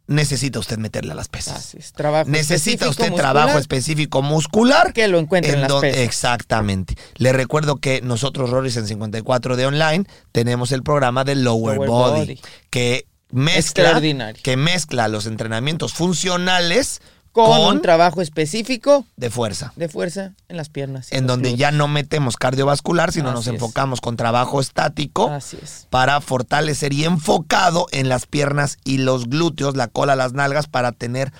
necesita 0.07 0.57
usted 0.59 0.77
meterle 0.79 1.11
a 1.11 1.15
las 1.15 1.27
pesas. 1.27 1.57
Así 1.57 1.77
es. 1.77 1.93
Trabajo 1.93 2.29
Necesita 2.29 2.89
usted 2.89 3.09
muscular 3.09 3.33
trabajo 3.33 3.59
específico 3.59 4.21
muscular. 4.23 4.91
que 4.93 5.07
lo 5.07 5.19
encuentre 5.19 5.53
en, 5.53 5.61
las 5.61 5.69
don- 5.69 5.81
pesas. 5.81 6.01
Exactamente. 6.01 6.95
Le 7.17 7.31
recuerdo 7.33 7.77
que 7.77 8.01
nosotros, 8.01 8.49
Roris, 8.49 8.75
en 8.77 8.87
54 8.87 9.55
de 9.55 9.65
online, 9.67 10.05
tenemos 10.31 10.71
el 10.71 10.81
programa 10.83 11.23
de 11.23 11.35
Lower, 11.35 11.75
Lower 11.75 11.89
Body, 11.89 12.19
Body. 12.21 12.41
que 12.71 13.05
mezcla, 13.31 14.01
que 14.41 14.57
mezcla 14.57 15.07
los 15.07 15.27
entrenamientos 15.27 15.93
funcionales 15.93 17.01
Con, 17.31 17.45
con, 17.45 17.75
un 17.75 17.81
trabajo 17.81 18.21
específico 18.21 19.05
de 19.15 19.29
fuerza. 19.29 19.71
de 19.75 19.87
fuerza 19.87 20.33
en 20.47 20.57
las 20.57 20.69
piernas. 20.69 21.11
En 21.11 21.27
donde 21.27 21.49
glúteos. 21.49 21.59
ya 21.59 21.71
no 21.71 21.87
metemos 21.87 22.37
cardiovascular, 22.37 23.11
sino 23.11 23.29
Así 23.29 23.35
nos 23.35 23.47
es. 23.47 23.53
enfocamos 23.53 24.01
con 24.01 24.17
trabajo 24.17 24.59
estático 24.59 25.29
Así 25.29 25.57
es. 25.61 25.87
para 25.89 26.21
fortalecer 26.21 26.91
y 26.93 27.05
enfocado 27.05 27.85
en 27.91 28.09
las 28.09 28.25
piernas 28.25 28.77
y 28.83 28.97
los 28.97 29.29
glúteos, 29.29 29.75
la 29.77 29.87
cola, 29.87 30.15
las 30.15 30.33
nalgas, 30.33 30.67
para 30.67 30.91
tener 30.91 31.31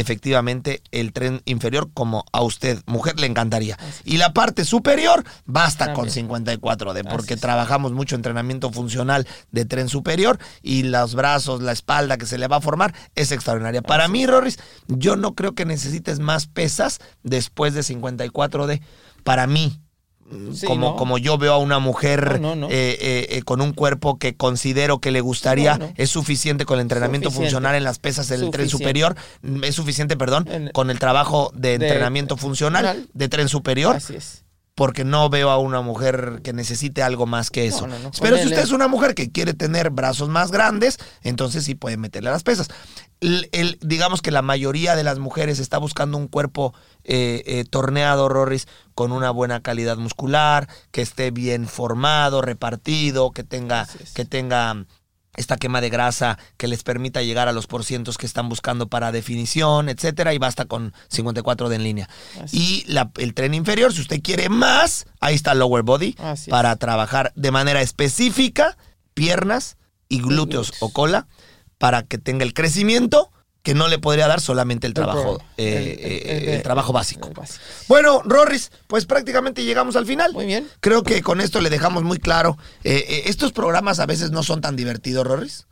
efectivamente 0.00 0.82
el 0.90 1.12
tren 1.12 1.42
inferior 1.44 1.90
como 1.92 2.24
a 2.32 2.42
usted, 2.42 2.80
mujer, 2.86 3.18
le 3.18 3.26
encantaría. 3.26 3.78
Y 4.04 4.16
la 4.16 4.32
parte 4.32 4.64
superior, 4.64 5.24
basta 5.44 5.92
con 5.92 6.08
También. 6.08 6.28
54D, 6.28 7.08
porque 7.08 7.36
trabajamos 7.36 7.92
mucho 7.92 8.16
entrenamiento 8.16 8.70
funcional 8.70 9.26
de 9.50 9.64
tren 9.64 9.88
superior 9.88 10.38
y 10.62 10.84
los 10.84 11.14
brazos, 11.14 11.62
la 11.62 11.72
espalda 11.72 12.18
que 12.18 12.26
se 12.26 12.38
le 12.38 12.48
va 12.48 12.56
a 12.56 12.60
formar 12.60 12.94
es 13.14 13.32
extraordinaria. 13.32 13.82
Para 13.82 14.08
mí, 14.08 14.26
Roris, 14.26 14.58
yo 14.86 15.16
no 15.16 15.34
creo 15.34 15.54
que 15.54 15.64
necesites 15.64 16.18
más 16.18 16.46
pesas 16.46 16.98
después 17.22 17.74
de 17.74 17.80
54D. 17.80 18.80
Para 19.24 19.46
mí, 19.46 19.80
Sí, 20.52 20.66
como, 20.66 20.90
¿no? 20.90 20.96
como 20.96 21.16
yo 21.18 21.38
veo 21.38 21.54
a 21.54 21.58
una 21.58 21.78
mujer 21.78 22.40
No, 22.40 22.54
no, 22.54 22.56
no. 22.56 22.66
eh, 22.68 22.98
eh, 23.00 23.26
eh, 23.30 23.42
con 23.42 23.60
un 23.62 23.72
cuerpo 23.72 24.18
que 24.18 24.36
considero 24.36 24.98
que 25.00 25.10
le 25.10 25.20
gustaría, 25.22 25.78
es 25.96 26.10
suficiente 26.10 26.66
con 26.66 26.76
el 26.78 26.82
entrenamiento 26.82 27.30
Suficiente. 27.30 27.50
funcional 27.54 27.74
en 27.76 27.84
las 27.84 27.98
pesas 27.98 28.28
del 28.28 28.50
tren 28.50 28.68
superior, 28.68 29.16
es 29.62 29.74
suficiente, 29.74 30.16
perdón, 30.16 30.46
En- 30.50 30.68
con 30.70 30.90
el 30.90 30.98
trabajo 30.98 31.50
de, 31.54 31.78
de- 31.78 31.86
entrenamiento 31.86 32.36
funcional 32.36 32.84
funcional. 32.84 33.10
de 33.14 33.28
tren 33.28 33.48
superior, 33.48 33.96
Así 33.96 34.16
es. 34.16 34.44
Porque 34.78 35.02
no 35.04 35.28
veo 35.28 35.50
a 35.50 35.58
una 35.58 35.80
mujer 35.80 36.40
que 36.44 36.52
necesite 36.52 37.02
algo 37.02 37.26
más 37.26 37.50
que 37.50 37.66
eso. 37.66 37.88
no, 37.88 37.98
no, 37.98 38.12
Pero 38.22 38.38
si 38.38 38.44
usted 38.46 38.62
es 38.62 38.70
una 38.70 38.86
mujer 38.86 39.16
que 39.16 39.32
quiere 39.32 39.52
tener 39.52 39.90
brazos 39.90 40.28
más 40.28 40.52
grandes, 40.52 40.98
entonces 41.24 41.64
sí 41.64 41.74
puede 41.74 41.96
meterle 41.96 42.28
a 42.28 42.32
las 42.32 42.44
pesas. 42.44 42.68
El- 43.20 43.48
el- 43.50 43.76
digamos 43.82 44.22
que 44.22 44.30
la 44.30 44.40
mayoría 44.40 44.94
de 44.94 45.02
las 45.02 45.18
mujeres 45.18 45.58
está 45.58 45.78
buscando 45.78 46.16
un 46.16 46.28
cuerpo 46.28 46.74
eh, 47.02 47.42
eh, 47.46 47.64
torneado, 47.68 48.28
Rorris, 48.28 48.68
con 48.94 49.10
una 49.10 49.30
buena 49.32 49.62
calidad 49.62 49.96
muscular, 49.96 50.68
que 50.92 51.02
esté 51.02 51.32
bien 51.32 51.66
formado, 51.66 52.40
repartido, 52.40 53.32
que 53.32 53.42
tenga, 53.42 53.88
es. 54.00 54.12
que 54.12 54.24
tenga 54.24 54.84
esta 55.38 55.56
quema 55.56 55.80
de 55.80 55.88
grasa 55.88 56.38
que 56.56 56.68
les 56.68 56.82
permita 56.82 57.22
llegar 57.22 57.48
a 57.48 57.52
los 57.52 57.66
porcientos 57.66 58.18
que 58.18 58.26
están 58.26 58.48
buscando 58.48 58.88
para 58.88 59.12
definición, 59.12 59.88
etcétera, 59.88 60.34
y 60.34 60.38
basta 60.38 60.66
con 60.66 60.92
54 61.08 61.68
de 61.68 61.76
en 61.76 61.82
línea. 61.84 62.08
Así 62.42 62.84
Y 62.84 62.92
la- 62.92 63.10
el 63.16 63.32
tren 63.34 63.54
inferior, 63.54 63.92
si 63.92 64.00
usted 64.02 64.20
quiere 64.22 64.48
más, 64.48 65.06
ahí 65.20 65.34
está 65.34 65.54
Lower 65.54 65.82
Body 65.84 66.14
Así 66.18 66.44
es. 66.44 66.48
para 66.50 66.74
trabajar 66.76 67.32
de 67.36 67.50
manera 67.50 67.80
específica 67.80 68.76
piernas 69.14 69.76
y 70.08 70.18
glúteos, 70.20 70.70
glúteos. 70.70 70.76
o 70.82 70.92
cola 70.92 71.26
para 71.78 72.02
que 72.02 72.18
tenga 72.18 72.44
el 72.44 72.54
crecimiento 72.54 73.30
que 73.62 73.74
no 73.74 73.88
le 73.88 73.98
podría 73.98 74.26
dar 74.28 74.40
solamente 74.40 74.86
el 74.86 74.94
trabajo, 74.94 75.42
eh, 75.56 75.76
el- 75.76 75.86
eh, 76.12 76.22
el- 76.24 76.42
el 76.44 76.54
el- 76.56 76.62
trabajo 76.62 76.92
básico. 76.92 77.30
Bueno, 77.88 78.22
Rorris, 78.24 78.70
pues 78.86 79.04
prácticamente 79.04 79.64
llegamos 79.64 79.96
al 79.96 80.06
final. 80.06 80.32
Muy 80.32 80.46
bien. 80.46 80.66
Creo 80.80 81.02
que 81.02 81.22
con 81.22 81.40
esto 81.40 81.60
le 81.60 81.68
dejamos 81.70 82.02
muy 82.04 82.18
claro. 82.18 82.56
eh, 82.84 83.04
eh, 83.08 83.22
estos 83.26 83.52
programas 83.52 83.98
a 84.00 84.06
veces 84.06 84.30
no 84.30 84.42
son 84.42 84.60
tan 84.60 84.76
divertidos, 84.76 85.26
Rorris. 85.26 85.66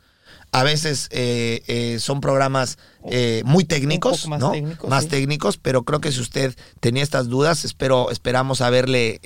A 0.53 0.63
veces 0.63 1.07
eh, 1.11 1.61
eh, 1.67 1.97
son 1.99 2.21
programas 2.21 2.77
eh, 3.09 3.41
muy 3.45 3.65
técnicos, 3.65 4.27
más 4.27 4.39
¿no? 4.39 4.51
técnicos, 4.51 4.89
más 4.89 5.03
sí. 5.03 5.09
técnicos, 5.09 5.57
pero 5.57 5.83
creo 5.83 5.99
que 5.99 6.11
si 6.11 6.21
usted 6.21 6.55
tenía 6.79 7.03
estas 7.03 7.27
dudas, 7.27 7.65
espero, 7.65 8.11
esperamos 8.11 8.61
haberle 8.61 9.19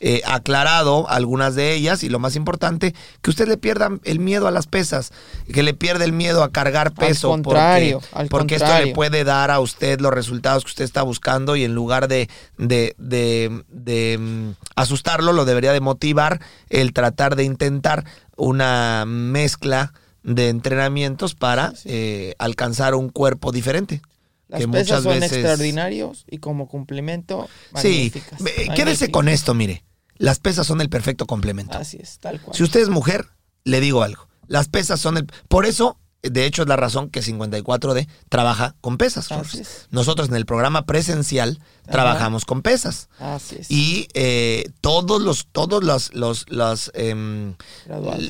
eh, 0.00 0.22
aclarado 0.26 1.08
algunas 1.08 1.54
de 1.54 1.74
ellas 1.74 2.02
y 2.02 2.08
lo 2.08 2.18
más 2.18 2.36
importante, 2.36 2.94
que 3.22 3.30
usted 3.30 3.48
le 3.48 3.56
pierda 3.56 3.90
el 4.04 4.18
miedo 4.18 4.46
a 4.46 4.50
las 4.50 4.66
pesas, 4.66 5.12
que 5.52 5.62
le 5.62 5.74
pierda 5.74 6.04
el 6.04 6.12
miedo 6.12 6.42
a 6.42 6.52
cargar 6.52 6.92
peso, 6.92 7.28
contrario, 7.30 8.00
porque, 8.00 8.18
al 8.18 8.28
porque 8.28 8.54
esto 8.56 8.78
le 8.84 8.92
puede 8.94 9.24
dar 9.24 9.50
a 9.50 9.60
usted 9.60 10.00
los 10.00 10.12
resultados 10.12 10.64
que 10.64 10.70
usted 10.70 10.84
está 10.84 11.02
buscando 11.02 11.56
y 11.56 11.64
en 11.64 11.74
lugar 11.74 12.08
de, 12.08 12.28
de, 12.58 12.94
de- 12.98 13.62
de, 13.68 14.18
mm, 14.18 14.50
asustarlo, 14.76 15.32
lo 15.32 15.44
debería 15.44 15.72
de 15.72 15.80
motivar 15.80 16.40
el 16.68 16.92
tratar 16.92 17.36
de 17.36 17.44
intentar 17.44 18.04
una 18.36 19.04
mezcla 19.06 19.92
de 20.22 20.48
entrenamientos 20.48 21.34
para 21.34 21.72
eh, 21.84 22.34
alcanzar 22.38 22.94
un 22.94 23.08
cuerpo 23.08 23.52
diferente. 23.52 24.02
Las 24.48 24.60
que 24.60 24.68
pesas 24.68 24.86
muchas 24.88 25.02
son 25.04 25.20
veces- 25.20 25.32
extraordinarios 25.38 26.24
y 26.30 26.38
como 26.38 26.68
complemento, 26.68 27.48
Sí, 27.80 28.12
magníficas. 28.12 28.38
quédese 28.42 28.68
magníficas. 28.68 29.08
con 29.10 29.28
esto, 29.28 29.54
mire. 29.54 29.82
Las 30.18 30.38
pesas 30.38 30.66
son 30.66 30.80
el 30.80 30.88
perfecto 30.88 31.26
complemento. 31.26 31.76
Así 31.78 31.98
es, 32.00 32.18
tal 32.18 32.40
cual. 32.40 32.56
Si 32.56 32.62
usted 32.62 32.80
es 32.80 32.88
mujer, 32.88 33.26
le 33.64 33.80
digo 33.80 34.02
algo. 34.02 34.28
Las 34.48 34.68
pesas 34.68 35.00
son 35.00 35.16
el... 35.16 35.26
Por 35.48 35.66
eso, 35.66 35.98
de 36.22 36.46
hecho, 36.46 36.62
es 36.62 36.68
la 36.68 36.76
razón 36.76 37.10
que 37.10 37.20
54D 37.20 38.08
trabaja 38.28 38.74
con 38.80 38.96
pesas. 38.96 39.30
Así 39.30 39.60
es. 39.60 39.86
Nosotros 39.90 40.28
en 40.28 40.36
el 40.36 40.46
programa 40.46 40.86
presencial 40.86 41.60
trabajamos 41.84 42.44
con 42.44 42.62
pesas. 42.62 43.08
Así 43.18 43.56
es. 43.60 43.70
Y 43.70 44.08
eh, 44.14 44.70
todos 44.80 45.20
los, 45.22 45.46
todos 45.52 45.84
los, 45.84 46.14
los, 46.14 46.46
los, 46.48 46.90
em, 46.94 47.54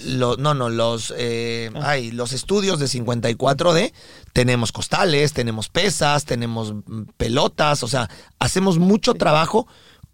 lo- 0.05 0.37
no, 0.37 0.55
no, 0.55 0.69
los, 0.69 1.13
eh, 1.17 1.71
Ah. 1.75 1.91
ay, 1.91 2.11
los 2.11 2.33
estudios 2.33 2.79
de 2.79 2.87
54D, 2.87 3.93
tenemos 4.33 4.73
costales, 4.73 5.33
tenemos 5.33 5.69
pesas, 5.69 6.25
tenemos 6.25 6.73
mm, 6.75 7.03
pelotas, 7.17 7.83
o 7.83 7.89
sea, 7.89 8.09
hacemos 8.39 8.79
mucho 8.79 9.15
trabajo 9.15 9.67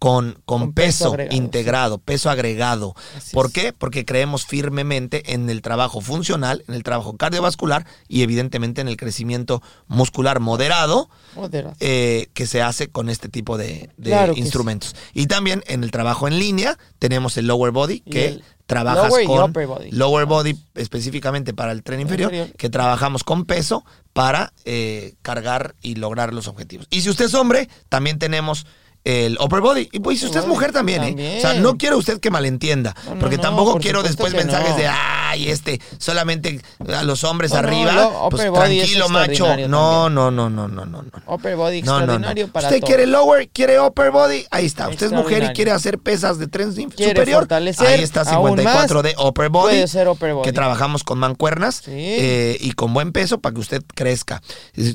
con, 0.03 0.33
con, 0.43 0.59
Con 0.59 0.73
peso 0.73 1.15
integrado, 1.31 1.97
peso 1.97 2.29
agregado. 2.29 2.93
Así 3.15 3.33
¿Por 3.33 3.45
es. 3.45 3.53
qué? 3.53 3.71
Porque 3.71 4.03
creemos 4.03 4.45
firmemente 4.45 5.31
en 5.33 5.49
el 5.49 5.61
trabajo 5.61 6.01
funcional, 6.01 6.65
en 6.67 6.73
el 6.73 6.83
trabajo 6.83 7.15
cardiovascular 7.15 7.85
y 8.09 8.21
evidentemente 8.21 8.81
en 8.81 8.89
el 8.89 8.97
crecimiento 8.97 9.63
muscular 9.87 10.41
moderado 10.41 11.09
Moderado. 11.37 11.73
eh, 11.79 12.27
que 12.33 12.47
se 12.47 12.61
hace 12.61 12.89
con 12.89 13.07
este 13.07 13.29
tipo 13.29 13.57
de, 13.57 13.91
de 13.95 14.09
Claro 14.09 14.33
que 14.33 14.41
instrumentos. 14.41 14.93
Y 15.13 15.27
también 15.27 15.63
en 15.67 15.85
el 15.85 15.91
trabajo 15.91 16.27
en 16.27 16.37
línea 16.37 16.77
tenemos 16.99 17.37
el 17.37 17.47
lower 17.47 17.71
body 17.71 18.01
que 18.01 18.41
trabajas 18.65 19.07
lower 19.07 19.25
con 19.25 19.51
upper 19.51 19.67
body. 19.67 19.91
lower 19.91 20.25
body 20.25 20.59
específicamente 20.75 21.53
para 21.53 21.71
el 21.71 21.81
tren 21.81 22.01
inferior, 22.01 22.33
inferior. 22.33 22.57
que 22.57 22.69
trabajamos 22.69 23.23
con 23.23 23.45
peso 23.45 23.85
para 24.11 24.51
eh, 24.65 25.15
cargar 25.21 25.75
y 25.81 25.95
lograr 25.95 26.33
los 26.33 26.49
objetivos. 26.49 26.87
Y 26.89 27.01
si 27.03 27.09
usted 27.09 27.25
es 27.25 27.33
hombre, 27.35 27.69
también 27.87 28.19
tenemos 28.19 28.65
el 29.03 29.37
upper 29.39 29.61
body. 29.61 29.89
Y 29.91 29.99
pues 29.99 30.19
si 30.19 30.25
usted 30.25 30.41
es 30.41 30.47
mujer 30.47 30.71
también, 30.71 31.03
¿eh? 31.03 31.35
O 31.37 31.41
sea, 31.41 31.53
no 31.55 31.77
quiero 31.77 31.97
usted 31.97 32.19
que 32.19 32.29
malentienda, 32.29 32.95
No, 33.05 33.15
no, 33.15 33.19
porque 33.19 33.37
tampoco 33.37 33.73
por 33.73 33.81
quiero 33.81 34.03
después 34.03 34.33
mensajes 34.33 34.77
de, 34.77 34.87
ay, 34.87 35.49
este, 35.49 35.81
solamente 35.97 36.61
a 36.87 37.03
los 37.03 37.23
hombres 37.23 37.51
No, 37.51 37.61
no, 37.61 37.67
arriba, 37.67 38.29
pues 38.29 38.51
tranquilo, 38.53 39.09
macho. 39.09 39.45
No, 39.67 40.09
no, 40.09 40.31
no, 40.31 40.49
no, 40.49 40.67
no, 40.67 40.85
no, 40.85 41.01
no. 41.03 41.11
Upper 41.27 41.55
body 41.55 41.79
extraordinario 41.79 42.47
para 42.47 42.67
Usted 42.69 42.81
quiere 42.81 43.07
lower, 43.07 43.49
quiere 43.49 43.79
upper 43.79 44.11
body, 44.11 44.45
ahí 44.51 44.65
está. 44.65 44.89
Usted 44.89 45.07
es 45.07 45.11
mujer 45.11 45.43
y 45.43 45.53
quiere 45.53 45.71
hacer 45.71 45.99
pesas 45.99 46.39
de 46.39 46.47
tren 46.47 46.73
superior. 46.73 47.47
Ahí 47.51 48.01
está 48.03 48.21
aún 48.21 48.57
54 48.57 48.95
más, 48.95 49.03
de 49.03 49.15
upper 49.21 49.49
body. 49.49 49.83
upper 49.83 50.33
body. 50.33 50.43
Que 50.43 50.53
trabajamos 50.53 51.03
con 51.03 51.19
mancuernas 51.19 51.81
Sí. 51.83 51.91
eh, 51.91 52.57
y 52.59 52.71
con 52.73 52.93
buen 52.93 53.11
peso 53.11 53.39
para 53.39 53.53
que 53.53 53.59
usted 53.59 53.83
crezca. 53.95 54.41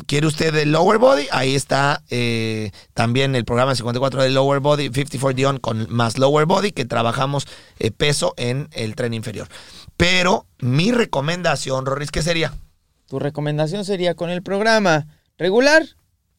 Quiere 0.07 0.27
usted 0.27 0.55
el 0.55 0.73
lower 0.73 0.99
body, 0.99 1.27
ahí 1.31 1.55
está 1.55 2.03
eh, 2.11 2.71
también 2.95 3.35
el 3.35 3.45
programa 3.45 3.75
54 3.75 3.98
de 4.01 4.31
lower 4.31 4.61
body, 4.61 4.85
54 4.93 5.35
Dion 5.35 5.59
con 5.59 5.87
más 5.91 6.19
lower 6.19 6.47
body, 6.47 6.73
que 6.73 6.85
trabajamos 6.85 7.47
eh, 7.79 7.91
peso 7.91 8.35
en 8.37 8.69
el 8.73 8.95
tren 8.95 9.15
inferior. 9.15 9.49
Pero 9.97 10.47
mi 10.59 10.93
recomendación, 10.93 11.85
Rorris, 11.87 12.11
¿qué 12.11 12.23
sería? 12.23 12.55
Tu 13.07 13.19
recomendación 13.19 13.85
sería 13.85 14.15
con 14.15 14.31
el 14.31 14.43
programa 14.43 15.07
regular. 15.39 15.83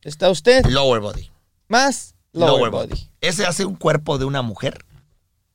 Está 0.03 0.29
usted 0.29 0.65
Lower 0.65 1.01
body. 1.01 1.29
más 1.67 2.15
lower, 2.31 2.69
body. 2.71 3.09
¿Ese 3.21 3.45
hace 3.45 3.65
un 3.65 3.75
cuerpo 3.75 4.17
de 4.17 4.25
una 4.25 4.41
mujer? 4.41 4.85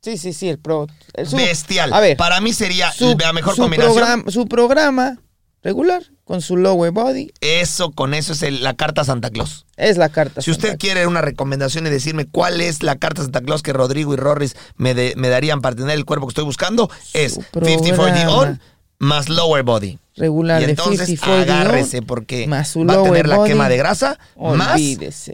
Sí, 0.02 0.18
sí, 0.18 0.32
sí, 0.34 0.48
el 0.50 0.58
pro. 0.58 0.86
el 1.14 1.26
su- 1.26 1.36
Bestial. 1.36 1.92
A 1.94 2.00
ver, 2.00 2.16
Para 2.18 2.40
mí 2.42 2.52
sería 2.52 2.92
su, 2.92 3.16
la 3.18 3.32
mejor 3.32 3.54
su 3.56 3.62
combinación. 3.62 3.94
programa- 3.94 4.30
su 4.30 4.46
programa 4.46 5.18
regular 5.62 6.02
con 6.24 6.40
su 6.40 6.56
lower 6.56 6.90
body 6.90 7.30
Eso, 7.40 7.90
con 7.92 8.14
eso 8.14 8.32
es 8.32 8.42
el- 8.42 8.62
la 8.62 8.74
carta 8.74 9.04
Santa 9.04 9.30
Claus. 9.30 9.66
es 9.76 9.96
la 9.98 10.08
carta. 10.08 10.40
Si 10.40 10.50
usted 10.50 10.78
quiere 10.78 11.06
una 11.06 11.20
recomendación 11.20 11.86
y 11.86 11.90
decirme 11.90 12.26
cuál 12.26 12.60
es 12.60 12.82
la 12.82 12.96
carta 12.96 13.22
Santa 13.22 13.40
Claus 13.42 13.62
que 13.62 13.72
Rodrigo 13.72 14.14
y 14.14 14.16
Rorris 14.16 14.56
me, 14.76 14.94
de- 14.94 15.14
me 15.16 15.28
darían 15.28 15.60
para 15.60 15.76
tener 15.76 15.94
el 15.94 16.04
cuerpo 16.04 16.26
que 16.26 16.30
estoy 16.32 16.44
buscando, 16.44 16.90
es 17.12 17.38
50-40 17.52 18.28
on 18.28 18.60
más 18.98 19.28
lower 19.28 19.62
body. 19.64 19.98
regular 20.16 20.62
y 20.62 20.66
de 20.66 20.70
entonces 20.70 21.06
50 21.08 21.42
agárrese 21.60 22.00
porque 22.00 22.46
más 22.46 22.74
va 22.76 22.80
a 22.80 22.84
lower 22.84 23.10
tener 23.10 23.26
la 23.28 23.36
body, 23.38 23.50
quema 23.50 23.68
de 23.68 23.76
grasa 23.76 24.18
más 24.38 24.80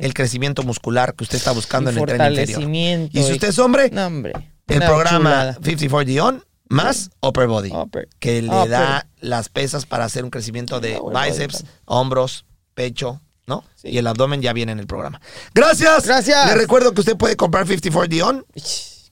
el 0.01 0.15
crecimiento 0.15 0.63
muscular 0.63 1.15
que 1.15 1.25
usted 1.25 1.37
está 1.37 1.53
buscando 1.53 1.91
Y 1.91 1.95
en 1.95 1.99
el 2.01 2.07
tren 2.07 2.33
inferior. 2.33 3.09
Y 3.13 3.23
si 3.23 3.33
usted 3.33 3.49
es 3.51 3.59
hombre, 3.59 3.91
No, 3.93 4.07
hombre. 4.07 4.33
el 4.67 4.79
programa 4.83 5.19
chulada. 5.19 5.59
50-40 5.61 6.21
on 6.23 6.45
más 6.71 7.11
upper 7.21 7.47
body, 7.49 7.71
Upper. 7.73 8.09
que 8.19 8.41
le 8.41 8.49
Upper. 8.49 8.71
da 8.71 9.07
las 9.21 9.49
pesas 9.51 9.85
para 9.85 10.05
hacer 10.07 10.25
un 10.25 10.31
crecimiento 10.31 10.81
de 10.81 10.99
bíceps, 11.13 11.65
hombros, 11.85 12.47
pecho, 12.75 13.21
¿no? 13.47 13.65
Sí. 13.75 13.89
Y 13.89 13.99
el 13.99 14.07
abdomen 14.07 14.41
ya 14.41 14.53
viene 14.55 14.73
en 14.73 14.79
el 14.79 14.87
programa. 14.87 15.21
Gracias. 15.53 16.07
Gracias. 16.07 16.47
Le 16.47 16.55
recuerdo 16.55 16.93
que 16.95 17.01
usted 17.01 17.17
puede 17.17 17.37
comprar 17.37 17.67
54D 17.67 18.23
on 18.23 18.47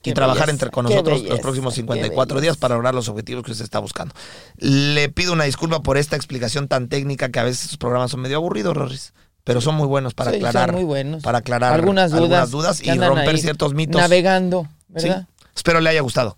y 0.01 0.13
trabajar 0.13 0.47
belleza, 0.47 0.51
entre 0.51 0.69
con 0.71 0.85
nosotros 0.85 1.21
los 1.23 1.39
próximos 1.41 1.73
qué 1.73 1.81
54 1.81 2.39
días 2.39 2.55
para 2.55 2.75
lograr 2.75 2.95
los 2.95 3.09
objetivos 3.09 3.43
que 3.43 3.51
usted 3.51 3.65
está 3.65 3.79
buscando. 3.79 4.15
Le 4.57 5.09
pido 5.09 5.33
una 5.33 5.43
disculpa 5.43 5.81
por 5.83 5.97
esta 5.97 6.15
explicación 6.15 6.69
tan 6.69 6.87
técnica 6.87 7.29
que 7.29 7.39
a 7.39 7.43
veces 7.43 7.63
estos 7.65 7.77
programas 7.77 8.09
son 8.11 8.21
medio 8.21 8.37
aburridos, 8.37 8.75
Rorris. 8.75 9.13
Pero 9.43 9.59
son 9.61 9.75
muy 9.75 9.87
buenos 9.87 10.13
para 10.13 10.31
Sí, 10.31 10.37
aclarar. 10.37 10.69
son 10.69 10.75
muy 10.75 10.83
buenos. 10.85 11.23
Para 11.23 11.39
aclarar 11.39 11.73
algunas 11.73 12.11
dudas, 12.11 12.51
dudas 12.51 12.79
que 12.81 12.93
y 12.93 12.97
romper 12.97 13.37
ciertos 13.39 13.73
mitos. 13.73 13.99
Navegando, 13.99 14.67
Sí. 14.95 15.07
¿verdad? 15.09 15.27
Espero 15.55 15.81
le 15.81 15.89
haya 15.89 16.01
gustado. 16.01 16.37